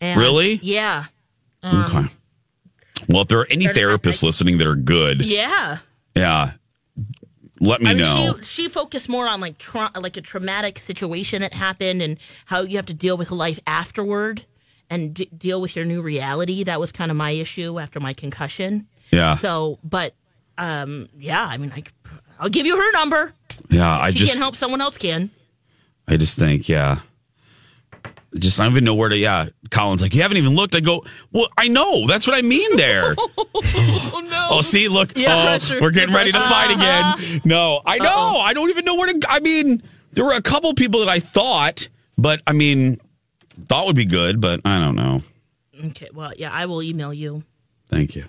[0.00, 0.54] And Really?
[0.62, 1.06] Yeah.
[1.62, 2.14] Um, okay.
[3.08, 5.78] Well, if there are any therapists listening that are good, Yeah.
[6.14, 6.52] yeah,
[7.60, 8.36] let me I mean, know.
[8.38, 12.62] she she focused more on like tra- like a traumatic situation that happened and how
[12.62, 14.44] you have to deal with life afterward
[14.88, 16.64] and d- deal with your new reality.
[16.64, 18.86] That was kind of my issue after my concussion.
[19.12, 20.14] yeah, So, but
[20.58, 21.84] um, yeah, I mean, I,
[22.40, 23.32] I'll give you her number.
[23.68, 23.98] yeah.
[23.98, 25.30] I She just, can't help someone else can.
[26.08, 27.00] I just think, yeah.
[28.38, 29.16] Just I don't even know where to.
[29.16, 30.76] Yeah, Colin's like, you haven't even looked.
[30.76, 32.06] I go, well, I know.
[32.06, 32.76] That's what I mean.
[32.76, 33.14] There.
[34.12, 34.48] Oh no!
[34.50, 35.16] oh, see, look.
[35.16, 35.80] Yeah, oh, pressure.
[35.80, 37.16] we're getting ready to fight Uh-huh.
[37.18, 37.40] again.
[37.44, 38.36] No, I know.
[38.38, 39.20] I don't even know where to.
[39.28, 43.00] I mean, there were a couple people that I thought, but I mean,
[43.68, 45.22] thought would be good, but I don't know.
[45.86, 47.42] Okay, well, yeah, I will email you
[47.88, 48.24] Thank you.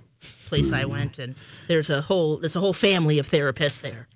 [0.48, 1.36] place I went, and
[1.68, 4.08] there's a whole there's a whole family of therapists there.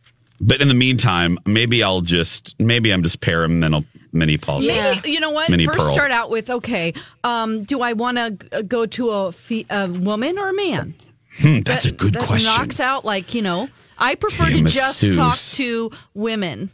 [0.42, 4.66] But in the meantime, maybe I'll just maybe I'm just perimenal mini pulse.
[4.68, 5.50] Maybe you know what?
[5.50, 5.94] Mini First, pearl.
[5.94, 6.94] start out with okay.
[7.24, 10.94] Um, do I want to go to a, fe- a woman or a man?
[11.38, 12.52] Hmm, that's a good that question.
[12.52, 13.70] Knocks out like you know.
[13.98, 15.16] I prefer Okay, to just masseuse.
[15.16, 16.70] talk to women.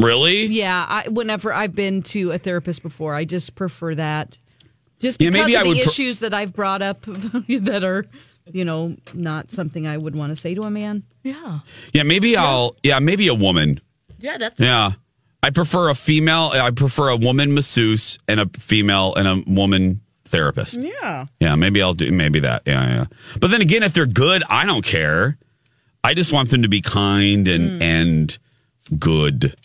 [0.00, 0.46] Really?
[0.46, 4.36] Yeah, I, whenever I've been to a therapist before, I just prefer that.
[4.98, 7.02] Just Yeah, because maybe of I the would pr- issues that I've brought up
[7.48, 8.04] that are
[8.52, 11.02] you know, not something I would want to say to a man.
[11.26, 11.58] Yeah.
[11.92, 12.76] Yeah, maybe I'll.
[12.82, 13.80] Yeah, maybe a woman.
[14.18, 14.92] Yeah, that's Yeah,
[15.42, 16.50] I prefer a female.
[16.52, 20.82] I prefer a woman masseuse and a female and a woman therapist.
[20.82, 21.26] Yeah.
[21.40, 22.62] Yeah, maybe I'll do maybe that.
[22.66, 23.04] Yeah, yeah.
[23.40, 25.38] But then again, if they're good, I don't care.
[26.02, 27.82] I just want them to be kind and hmm.
[27.82, 28.38] and
[28.98, 29.56] good.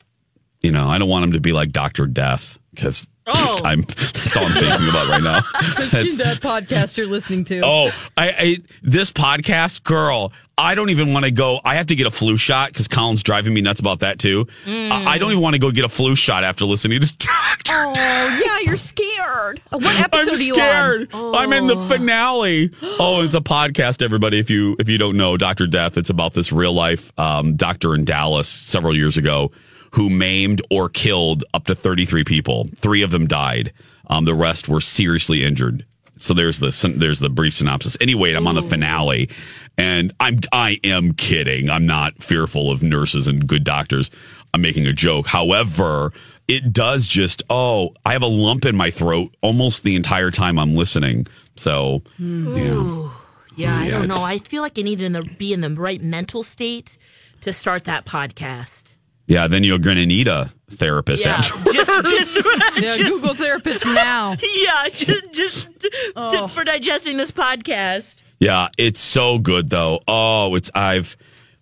[0.61, 3.59] You know, I don't want them to be like Doctor Death because Oh.
[3.63, 5.41] I'm that's all I'm thinking about right now.
[5.77, 7.61] That's- that podcast you're listening to.
[7.63, 10.31] Oh, I, I this podcast, girl.
[10.57, 11.59] I don't even want to go.
[11.65, 14.47] I have to get a flu shot because Colin's driving me nuts about that too.
[14.67, 17.73] I, I don't even want to go get a flu shot after listening to Doctor.
[17.99, 19.61] Oh, yeah, you're scared.
[19.71, 21.13] Uh, What episode I'm are you scared.
[21.13, 21.35] on?
[21.35, 22.69] I'm in the finale.
[22.83, 24.37] Oh, it's a podcast, everybody.
[24.39, 27.95] If you if you don't know Doctor Death, it's about this real life um, doctor
[27.95, 29.51] in Dallas several years ago
[29.91, 32.69] who maimed or killed up to 33 people.
[32.75, 33.73] Three of them died.
[34.07, 35.85] Um, the rest were seriously injured.
[36.17, 37.97] So there's the there's the brief synopsis.
[37.99, 39.29] Anyway, I'm on the finale,
[39.77, 41.69] and I'm I am kidding.
[41.69, 44.11] I'm not fearful of nurses and good doctors.
[44.53, 45.25] I'm making a joke.
[45.25, 46.13] However,
[46.47, 50.59] it does just oh, I have a lump in my throat almost the entire time
[50.59, 51.25] I'm listening.
[51.55, 52.73] So yeah.
[52.73, 53.11] Ooh.
[53.55, 54.23] Yeah, I don't know.
[54.23, 56.97] I feel like I need to be in the right mental state
[57.41, 58.90] to start that podcast.
[59.27, 61.73] Yeah, then you're going to need a therapist Yeah, after.
[61.73, 62.45] just, just,
[62.77, 64.35] Yeah, just- Google therapist now.
[64.55, 65.67] yeah, just, just,
[66.15, 66.31] Oh.
[66.31, 68.23] just for digesting this podcast.
[68.39, 69.99] Yeah, it's so good though.
[70.07, 71.15] Oh, it's I've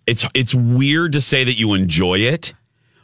[0.06, 2.54] it's it's weird to say that you enjoy it,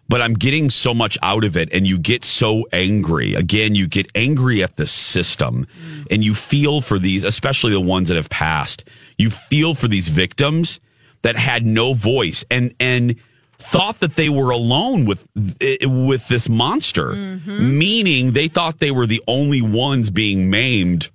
[0.08, 3.34] but I'm getting so much out of it and you get so angry.
[3.34, 6.06] Again, you get angry at the system mm.
[6.10, 8.88] and you feel for these, especially the ones that have passed.
[9.18, 10.80] You feel for these victims
[11.20, 13.16] that had no voice and and
[13.58, 17.12] thought that they were alone with with this monster,
[17.46, 21.08] meaning they thought they were the only ones being maimed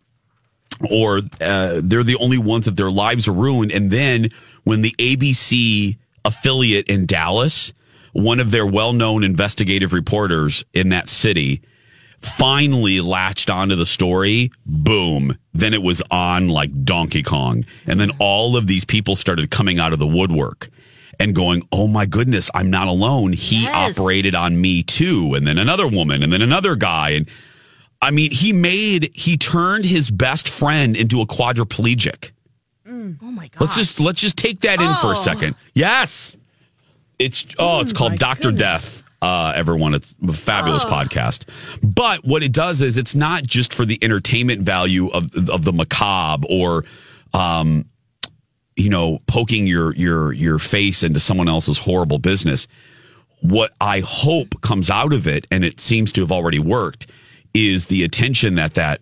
[0.89, 3.71] or uh, they're the only ones that their lives are ruined.
[3.71, 4.29] And then
[4.63, 7.73] when the ABC affiliate in Dallas,
[8.13, 11.61] one of their well known investigative reporters in that city,
[12.19, 17.65] finally latched onto the story, boom, then it was on like Donkey Kong.
[17.85, 20.69] And then all of these people started coming out of the woodwork
[21.21, 23.33] and going, oh my goodness, I'm not alone.
[23.33, 23.97] He Yes.
[23.97, 25.33] operated on me too.
[25.35, 27.11] And then another woman, and then another guy.
[27.11, 27.29] And
[28.01, 32.31] I mean, he made, he turned his best friend into a quadriplegic.
[32.87, 33.61] Oh my god!
[33.61, 35.21] Let's just, let's just take that in for a Oh.
[35.21, 35.55] second.
[35.73, 36.35] Yes.
[37.19, 38.51] It's, oh, it's called Dr.
[38.51, 39.03] Death.
[39.21, 41.45] Uh, everyone, it's a fabulous podcast.
[41.83, 45.71] But what it does is it's not just for the entertainment value of, of the
[45.71, 46.83] macabre or,
[47.33, 47.85] um,
[48.81, 52.67] you know, poking your, your, your face into someone else's horrible business
[53.41, 57.07] what I hope comes out of it, and it seems to have already worked,
[57.55, 59.01] is the attention that that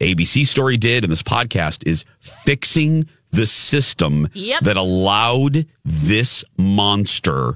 [0.00, 4.60] ABC story did and this podcast is fixing the system Yep.
[4.62, 7.54] that allowed this monster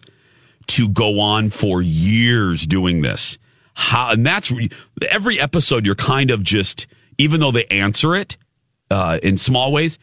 [0.67, 3.39] to go on for years doing this.
[3.73, 4.53] How, and that's
[5.09, 8.37] every episode you're kind of just, even though they answer it
[8.91, 9.99] uh, in small ways,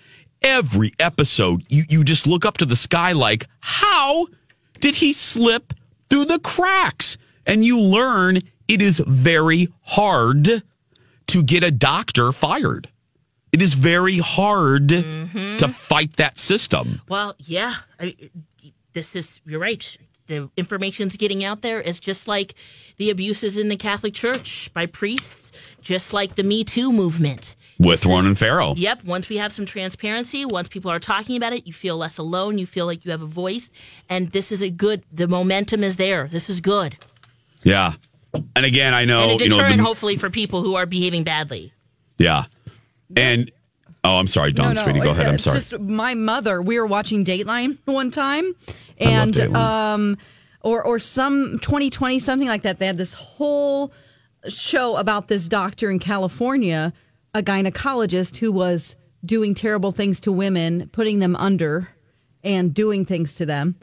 [0.47, 4.27] every episode you, you just look up to the sky like, how
[4.79, 5.73] did he slip
[6.09, 7.17] through the cracks?
[7.45, 10.63] And you learn it is very hard
[11.27, 12.89] to get a doctor fired.
[13.51, 15.57] It is very hard mm-hmm.
[15.57, 17.01] to fight that system.
[17.07, 17.75] Well, yeah.
[17.99, 18.15] I,
[18.93, 19.97] this is you're right.
[20.27, 21.81] The information's getting out there.
[21.81, 22.55] It's just like
[22.97, 27.55] the abuses in the Catholic Church by priests, just like the Me Too movement.
[27.79, 28.73] With Ronan Farrow.
[28.75, 29.03] Yep.
[29.03, 32.57] Once we have some transparency, once people are talking about it, you feel less alone.
[32.57, 33.71] You feel like you have a voice,
[34.09, 35.03] and this is a good.
[35.11, 36.27] The momentum is there.
[36.27, 36.97] This is good,
[37.63, 37.93] Yeah.
[38.55, 40.75] And again, I know, and a Oh, you know, deterrent, the- hopefully, for people who
[40.75, 41.71] are behaving badly.
[42.17, 42.45] yeah.
[43.15, 43.51] And
[44.03, 45.27] oh, I'm sorry, Dawn Sweetie, go ahead.
[45.27, 45.57] I'm sorry.
[45.59, 46.61] just my mother.
[46.61, 48.53] We were watching Dateline one time,
[48.99, 49.55] and Dateline.
[49.55, 50.17] um,
[50.61, 52.79] or or some 2020 something like that.
[52.79, 53.93] They had this whole
[54.49, 56.91] show about this doctor in California,
[57.33, 61.89] a gynecologist who was doing terrible things to women, putting them under,
[62.43, 63.75] and doing things to them.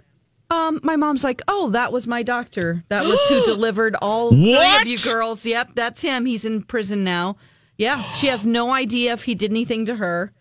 [0.51, 2.85] Um, my mom's like, "Oh, that was my doctor.
[2.89, 5.45] That was who delivered all three of you girls.
[5.45, 6.27] Yep, that's him.
[6.27, 7.37] He's in prison now.
[7.77, 10.33] Yeah, she has no idea if he did anything to her,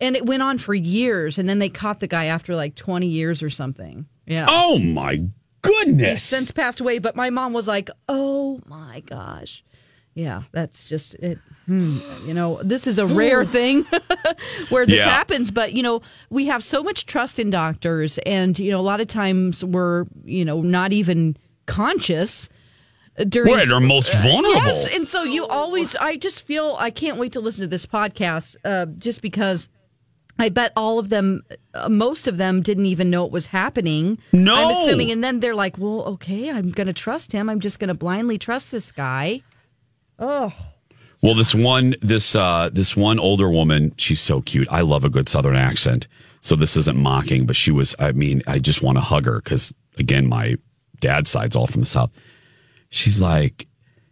[0.00, 1.36] and it went on for years.
[1.38, 4.06] And then they caught the guy after like twenty years or something.
[4.26, 4.46] Yeah.
[4.48, 5.30] oh my He's
[5.62, 6.22] goodness.
[6.22, 9.62] since passed away, but my mom was like, "Oh my gosh,
[10.18, 11.98] yeah, that's just it." Hmm.
[12.26, 13.84] You know, this is a rare thing
[14.70, 15.10] where this Yeah.
[15.10, 16.00] happens, but you know,
[16.30, 20.04] we have so much trust in doctors, and you know, a lot of times we're
[20.24, 22.48] you know not even conscious
[23.28, 24.62] during We're at our most vulnerable.
[24.66, 27.84] Yes, and so you always, I just feel I can't wait to listen to this
[27.84, 29.68] podcast, uh, just because
[30.38, 31.42] I bet all of them,
[31.74, 34.18] uh, most of them, didn't even know it was happening.
[34.32, 34.54] No.
[34.54, 37.50] I'm assuming, and then they're like, "Well, okay, I'm going to trust him.
[37.50, 39.42] I'm just going to blindly trust this guy."
[40.18, 40.52] Oh,
[41.20, 44.68] Well, this one, this uh, this one older woman, she's so cute.
[44.70, 46.06] I love a good Southern accent.
[46.40, 47.94] So this isn't mocking, but she was.
[47.98, 50.56] I mean, I just want to hug her because again, my
[51.00, 52.10] dad's side's all from the South.
[52.90, 53.66] She's like,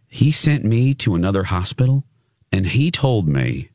[0.07, 2.03] he sent me to another hospital,
[2.51, 3.69] and he told me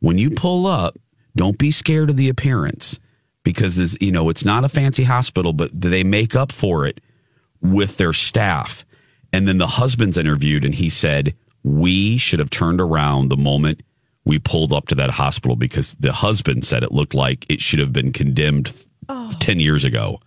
[0.00, 0.96] when you pull up,
[1.36, 2.98] don't be scared of the appearance
[3.44, 7.00] because this, you know it's not a fancy hospital, but they make up for it
[7.60, 8.84] with their staff.
[9.32, 11.34] And then the husband's interviewed, and he said
[11.64, 13.82] we should have turned around the moment
[14.24, 17.78] we pulled up to that hospital because the husband said it looked like it should
[17.80, 19.32] have been condemned f- oh.
[19.40, 20.20] ten years ago.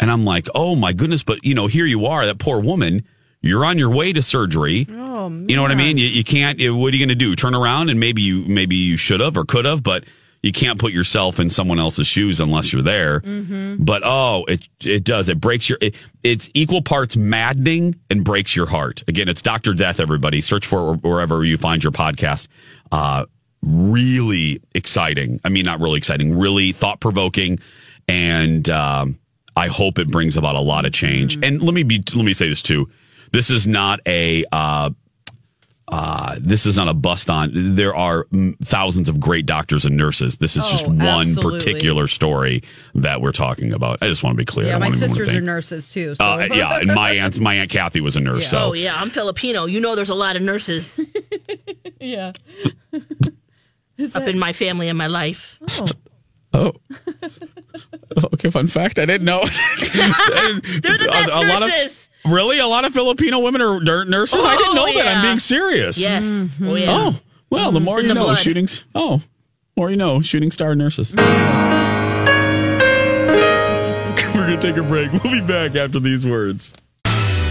[0.00, 3.04] And I'm like, oh my goodness, but you know, here you are, that poor woman.
[3.40, 4.86] You're on your way to surgery.
[4.90, 5.98] Oh, You know what I mean?
[5.98, 6.58] You, you can't.
[6.58, 7.36] you- What are you going to do?
[7.36, 10.04] Turn around and maybe you maybe you should have or could have, but
[10.44, 13.20] you can't put yourself in someone else's shoes unless you're there.
[13.78, 15.30] But oh, it it does.
[15.30, 15.78] It breaks your.
[15.80, 19.02] It, it's equal parts maddening and breaks your heart.
[19.08, 20.00] Again, it's Doctor Death.
[20.00, 22.48] Everybody, search for it wherever you find your podcast.
[22.92, 23.24] Uh,
[23.62, 25.40] really exciting.
[25.44, 26.38] I mean, not really exciting.
[26.38, 27.58] Really thought provoking,
[28.06, 29.18] and um,
[29.56, 31.42] I hope it brings about a lot of change.
[31.42, 32.04] And let me be.
[32.14, 32.90] Let me say this too.
[33.32, 34.44] This is not a.
[34.52, 34.90] Uh,
[35.88, 37.50] uh, this is not a bust on.
[37.52, 40.38] There are mm, thousands of great doctors and nurses.
[40.38, 41.58] This is just one absolutely.
[41.58, 42.62] particular story
[42.94, 43.98] that we're talking about.
[44.00, 44.68] I just want to be clear.
[44.68, 44.78] Yeah.
[44.78, 46.14] My want anyone to sisters are nurses too.
[46.14, 48.48] So Uh, yeah, and my aunt, my aunt Kathy was a nurse.
[48.48, 49.66] So Oh yeah, I'm Filipino.
[49.66, 50.98] You know, there's a lot of nurses
[52.00, 52.32] yeah.
[54.14, 55.58] up in my family and my life.
[56.54, 56.72] Oh.
[58.34, 58.98] okay, fun fact.
[58.98, 59.40] I didn't know.
[59.78, 62.10] They're the best a, a lot of nurses.
[62.24, 64.44] really a lot of Filipino women are nur- nurses.
[64.44, 65.16] I didn't know Oh, that.
[65.16, 65.98] I'm being serious.
[65.98, 66.24] yes.
[66.26, 66.68] Mm-hmm.
[66.68, 66.86] Oh yeah.
[66.90, 67.84] Oh well, the mm-hmm.
[67.84, 68.24] more you the know.
[68.24, 68.38] blood.
[68.38, 68.84] Shootings.
[68.94, 69.22] Oh,
[69.76, 70.20] more you know.
[70.22, 71.14] Shooting star nurses.
[74.34, 75.12] We're gonna take a break.
[75.12, 76.74] We'll be back after these words.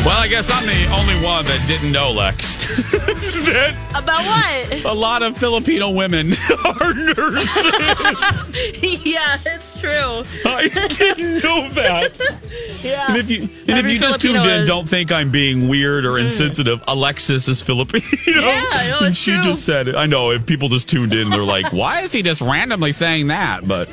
[0.05, 2.55] Well, I guess I'm the only one that didn't know, Lex.
[2.91, 4.83] that About what?
[4.85, 6.33] a lot of Filipino women
[6.65, 7.63] are nurses.
[9.05, 10.25] yeah, it's true.
[10.45, 12.19] I didn't know that.
[12.81, 13.07] Yeah.
[13.07, 15.31] And if you and if Every you just tuned Filipino in, is- don't think I'm
[15.31, 16.25] being weird or mm.
[16.25, 16.83] insensitive.
[16.85, 18.03] Alexis is Filipino.
[18.27, 19.43] Yeah, no, and it's she true.
[19.43, 19.95] just said it.
[19.95, 23.27] I know if people just tuned in, they're like, "Why is he just randomly saying
[23.27, 23.89] that?" But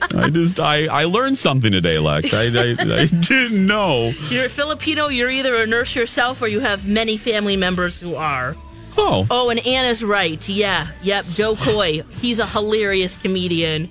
[0.00, 2.32] I just I I learned something today, Lex.
[2.34, 4.12] I I, I didn't know.
[4.28, 8.14] You're a Filipino, you're either a nurse yourself or you have many family members who
[8.14, 8.56] are.
[8.96, 10.46] Oh, Oh, and Anna's right.
[10.48, 10.88] Yeah.
[11.02, 11.26] Yep.
[11.26, 12.02] Jo Koy.
[12.20, 13.90] He's a hilarious comedian.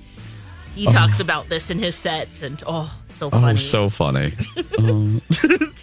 [0.76, 0.92] He oh.
[0.92, 4.34] talks about this in his set, and oh, so oh, so funny.
[4.78, 5.24] Um,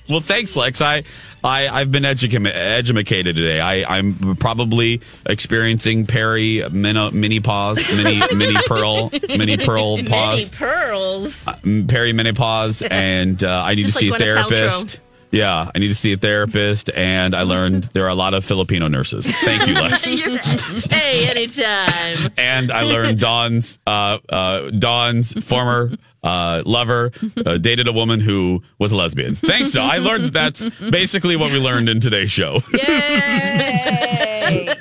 [0.08, 0.80] well, thanks, Lex.
[0.80, 1.02] I
[1.42, 3.60] I I've been educa- educated today.
[3.60, 10.50] I I'm probably experiencing Perry mini, mini pause, mini mini pearl, mini pearl pause.
[10.50, 11.44] pearls.
[11.44, 15.00] Mm, perimenopause and uh, I need Just to see like a therapist.
[15.32, 18.44] Yeah, I need to see a therapist, and I learned there are a lot of
[18.44, 19.28] Filipino nurses.
[19.38, 20.04] Thank you, Lex.
[20.04, 22.30] Hey, anytime.
[22.38, 25.90] and I learned Dawn's uh, uh, Dawn's former
[26.24, 27.12] uh, lover
[27.46, 29.36] uh, dated a woman who was a lesbian.
[29.36, 29.72] Thanks.
[29.72, 32.60] So I learned that's basically what we learned in today's show.
[32.72, 34.74] Yay!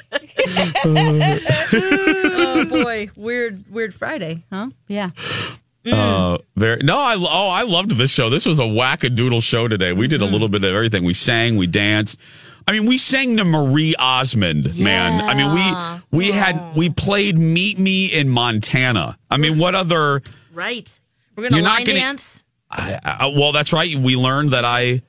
[0.85, 4.69] oh boy, weird, weird Friday, huh?
[4.87, 5.11] Yeah.
[5.85, 8.29] Uh, very no, I oh I loved this show.
[8.29, 9.91] This was a wackadoodle show today.
[9.91, 11.03] We did a little bit of everything.
[11.03, 12.19] We sang, we danced.
[12.65, 15.21] I mean, we sang to Marie Osmond, man.
[15.21, 19.17] I mean, we we had we played Meet Me in Montana.
[19.29, 20.21] I mean, what other?
[20.53, 20.99] Right.
[21.35, 22.43] We're gonna You're not line gonna- dance.
[22.69, 23.95] I, I, well, that's right.
[23.95, 25.03] We learned that I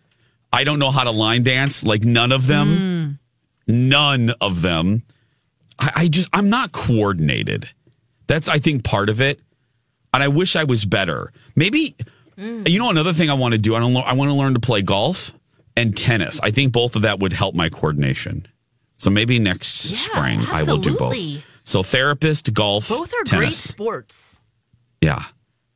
[0.53, 1.83] I don't know how to line dance.
[1.83, 3.19] Like none of them,
[3.69, 3.73] hmm.
[3.89, 5.03] none of them.
[5.79, 7.69] I, I just I'm not coordinated.
[8.27, 9.41] That's I think part of it,
[10.13, 11.33] and I wish I was better.
[11.57, 11.97] Maybe
[12.39, 12.65] hmm.
[12.67, 13.75] you know another thing I want to do.
[13.75, 13.97] I don't.
[13.97, 15.33] I want to learn to play golf
[15.77, 16.41] and tennis.
[16.43, 18.47] I think both of that would help my coordination.
[18.97, 21.13] So maybe next Yeah, spring I will do both.
[21.13, 21.45] absolutely.
[21.65, 23.59] So therapist, golf, Both are great tennis.
[23.59, 24.39] sports,
[25.01, 25.25] Yeah.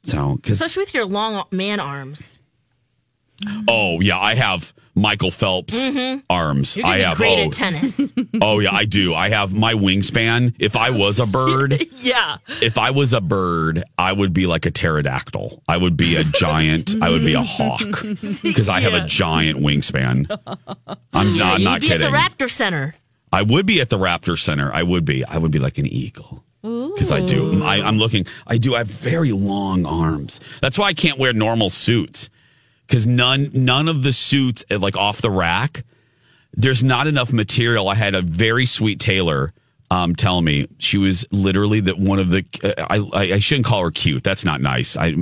[0.05, 2.39] So because especially with your long man arms.
[3.69, 5.77] Oh yeah, I have Michael Phelps
[6.29, 6.73] arms.
[6.73, 6.81] Mm-hmm.
[6.81, 8.01] You're I have great oh, at tennis.
[8.43, 9.15] oh yeah, I do.
[9.15, 10.55] I have my wingspan.
[10.59, 12.39] If I was a bird, yeah.
[12.61, 15.63] if I was a bird, I would be like a pterodactyl.
[15.69, 16.97] I would be a giant.
[17.01, 17.81] I would be a hawk
[18.43, 19.05] because I have Yeah.
[19.05, 20.27] a giant wingspan.
[21.13, 22.07] I'm not, I'm not be kidding.
[22.07, 22.97] at the Raptor Center.
[23.33, 24.73] I would be at the Raptor Center.
[24.73, 25.25] I would be.
[25.25, 26.45] I would be like an eagle.
[26.95, 27.63] Because I do.
[27.63, 28.27] I, I'm looking.
[28.47, 28.75] I do.
[28.75, 30.41] I have very long arms.
[30.61, 32.31] That's why I can't wear normal suits.
[32.87, 35.85] Because none, none of the suits, uh, like off the rack,
[36.55, 37.89] there's not enough material.
[37.89, 39.53] I had a very sweet tailor
[39.91, 42.45] um, tell me she was literally that one of the.
[42.63, 44.23] Uh, I, I I shouldn't call her cute.
[44.23, 44.97] That's not nice.
[44.97, 45.15] I,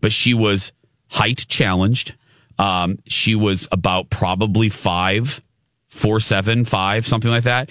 [0.00, 0.72] but she was
[1.08, 2.14] height challenged.
[2.58, 5.42] Um, she was about probably five,
[5.88, 7.70] four, seven, five, something like that.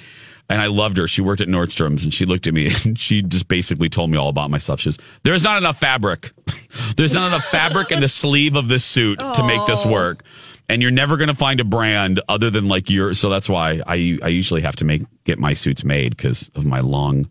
[0.50, 1.08] And I loved her.
[1.08, 4.18] She worked at Nordstrom's and she looked at me and she just basically told me
[4.18, 4.80] all about myself.
[4.82, 6.32] She was, there's not enough fabric.
[6.98, 10.24] there's not enough fabric in the sleeve of this suit to make this work.
[10.70, 13.14] And you're never going to find a brand other than like your.
[13.14, 16.66] So that's why I I usually have to make get my suits made because of
[16.66, 17.30] my long.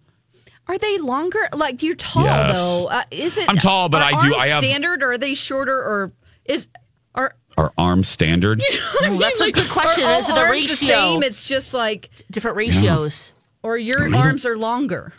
[0.68, 1.48] Are they longer?
[1.54, 2.58] Like you're tall Yes.
[2.60, 2.88] though.
[2.88, 3.48] Uh, is it?
[3.48, 6.12] I'm tall, but I do- I have- standard, or are they shorter, or
[6.44, 6.68] is
[7.14, 7.34] are?
[7.56, 8.62] Our arm standard.
[9.04, 10.04] Ooh, that's a good question.
[10.04, 11.22] Are Is it the arms the same?
[11.22, 13.32] It's just like Different ratios.
[13.62, 15.12] or your arms are longer.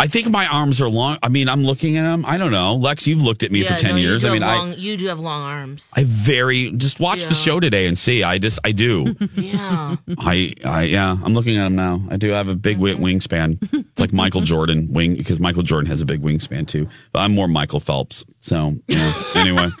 [0.00, 1.18] I think my arms are long.
[1.22, 2.24] I mean, I'm looking at them.
[2.26, 2.74] I don't know.
[2.74, 4.24] Lex, you've looked at me Yeah, for 10 no, years.
[4.24, 4.72] I mean, have I.
[4.72, 5.90] you do have long arms.
[5.94, 8.22] I very just watch the show today and see.
[8.22, 9.14] I just I do.
[9.34, 9.96] Yeah.
[10.18, 11.16] I I yeah.
[11.22, 12.00] I'm looking at him now.
[12.10, 13.58] I do have a big wi- wingspan.
[13.74, 16.88] It's like Michael Jordan wing because Michael Jordan has a big wingspan too.
[17.12, 18.24] But I'm more Michael Phelps.
[18.40, 19.12] So yeah.
[19.34, 19.68] anyway,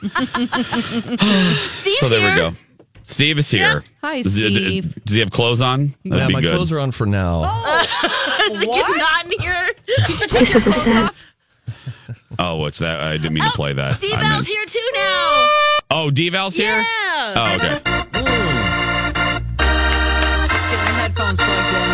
[1.98, 2.52] so there we go.
[3.04, 3.82] Steve is here.
[4.02, 5.04] Hi, Does he, Steve.
[5.04, 5.94] does he have clothes on?
[6.04, 6.54] That'd yeah, be my good.
[6.54, 7.42] clothes are on for now.
[7.80, 7.88] Is
[8.60, 9.70] it getting hot in here?
[10.28, 11.10] This is a set.
[12.38, 13.00] oh, what's that?
[13.00, 13.94] I didn't mean to play that.
[13.94, 15.48] I D-Val's meant- here too now.
[15.90, 16.72] oh, D-Val's here.
[16.72, 17.34] Yeah.
[17.36, 17.76] Oh, okay.
[20.48, 21.90] She's getting her headphones plugged in.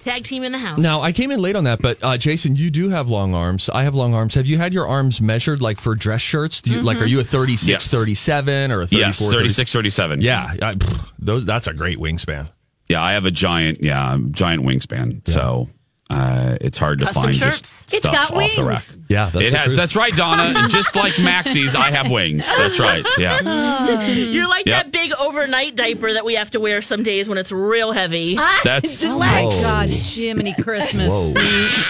[0.00, 0.78] Tag team in the house.
[0.78, 3.70] Now, I came in late on that, but uh, Jason, you do have long arms.
[3.70, 4.34] I have long arms.
[4.34, 6.60] Have you had your arms measured like for dress shirts?
[6.60, 7.90] Do you, Like, are you a 36, Yes.
[7.90, 8.98] 37 or a 34?
[9.00, 10.20] Yes, 36, 37.
[10.20, 11.46] Yeah, I, pff, those.
[11.46, 12.50] that's a great wingspan.
[12.88, 15.26] Yeah, I have a giant, yeah, giant wingspan.
[15.28, 15.68] So
[16.10, 17.60] uh, it's hard to Custom find shirts?
[17.60, 18.82] just It's stuff got off the rack.
[18.88, 18.96] wings.
[19.08, 19.64] Yeah, that's it the has.
[19.66, 19.76] truth.
[19.76, 20.58] That's right, Donna.
[20.60, 22.46] And just like Maxie's, I have wings.
[22.56, 23.04] That's right.
[23.18, 24.84] Yeah, You're like Yep.
[24.84, 28.36] that big overnight diaper that we have to wear some days when it's real heavy.
[28.64, 29.04] that's.
[29.04, 29.62] Oh my Whoa.
[29.62, 31.08] God, Jiminy Christmas.
[31.08, 31.34] Whoa.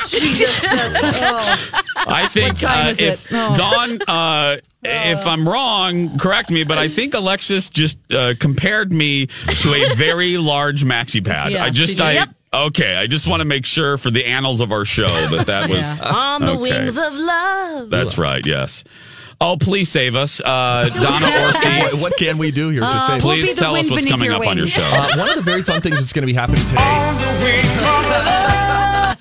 [0.07, 1.83] She just says, oh.
[2.07, 3.37] I think What time uh, is if it?
[3.37, 3.57] Oh.
[3.57, 6.65] Dawn, uh, if I'm wrong, correct me.
[6.65, 11.53] But I think Alexis just uh, compared me to a very large maxi pad.
[11.53, 12.03] Yeah, I just, she did.
[12.05, 12.13] I.
[12.13, 12.29] Yep.
[12.55, 15.69] Okay, I just want to make sure for the annals of our show that that
[15.75, 16.61] was On the Okay.
[16.61, 17.91] wings of love.
[17.91, 18.45] That's right.
[18.47, 18.85] Yes.
[19.41, 21.83] Oh, please save us, uh, Donna or Steve.
[21.83, 23.25] What, what can we do here to Uh, save?
[23.25, 24.85] we'll Please tell us what's coming your up on your show.
[24.85, 26.81] Uh, one of the very fun things that's going to be happening today.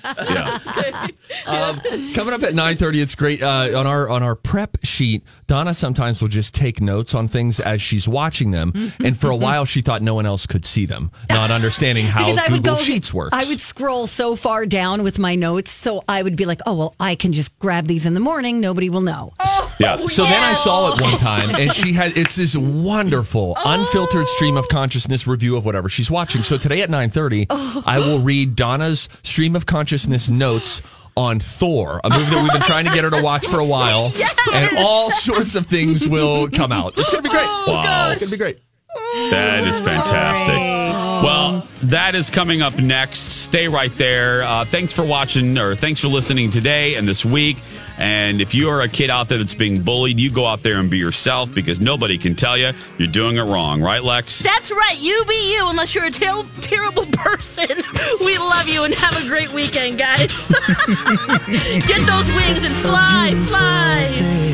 [0.04, 1.08] Yeah.
[1.46, 1.80] Um,
[2.14, 5.22] coming up at nine thirty, it's great uh, on our on our prep sheet.
[5.46, 9.36] Donna sometimes will just take notes on things as she's watching them, and for a
[9.36, 12.62] while she thought no one else could see them, not understanding how because I would
[12.62, 13.32] Google go, Sheets works.
[13.32, 16.74] I would scroll so far down with my notes, so I would be like, "Oh
[16.74, 18.60] well, I can just grab these in the morning.
[18.60, 19.32] Nobody will know."
[19.80, 20.06] Yeah.
[20.06, 24.56] So then I saw it one time, and she had it's this wonderful unfiltered stream
[24.56, 26.42] of consciousness review of whatever she's watching.
[26.42, 29.93] So today at nine thirty, I will read Donna's stream of consciousness
[30.30, 30.82] notes
[31.16, 33.64] on Thor, a movie that we've been trying to get her to watch for a
[33.64, 34.12] while,
[34.54, 36.94] and all sorts of things will come out.
[36.98, 37.46] It's gonna be great.
[37.46, 38.10] Oh, wow.
[38.10, 38.58] It's gonna be great.
[39.30, 40.56] That is fantastic.
[41.24, 43.32] Well, that is coming up next.
[43.32, 44.42] Stay right there.
[44.42, 47.56] Uh, thanks for watching or thanks for listening today and this week.
[47.96, 50.78] And if you are a kid out there that's being bullied, you go out there
[50.80, 53.80] and be yourself because nobody can tell you you're doing it wrong.
[53.80, 54.40] Right, Lex?
[54.40, 54.98] That's right.
[54.98, 57.68] You be you unless you're a ter- terrible person.
[58.24, 60.48] We love you and have a great weekend, guys.
[60.48, 64.53] Get those wings and fly, fly.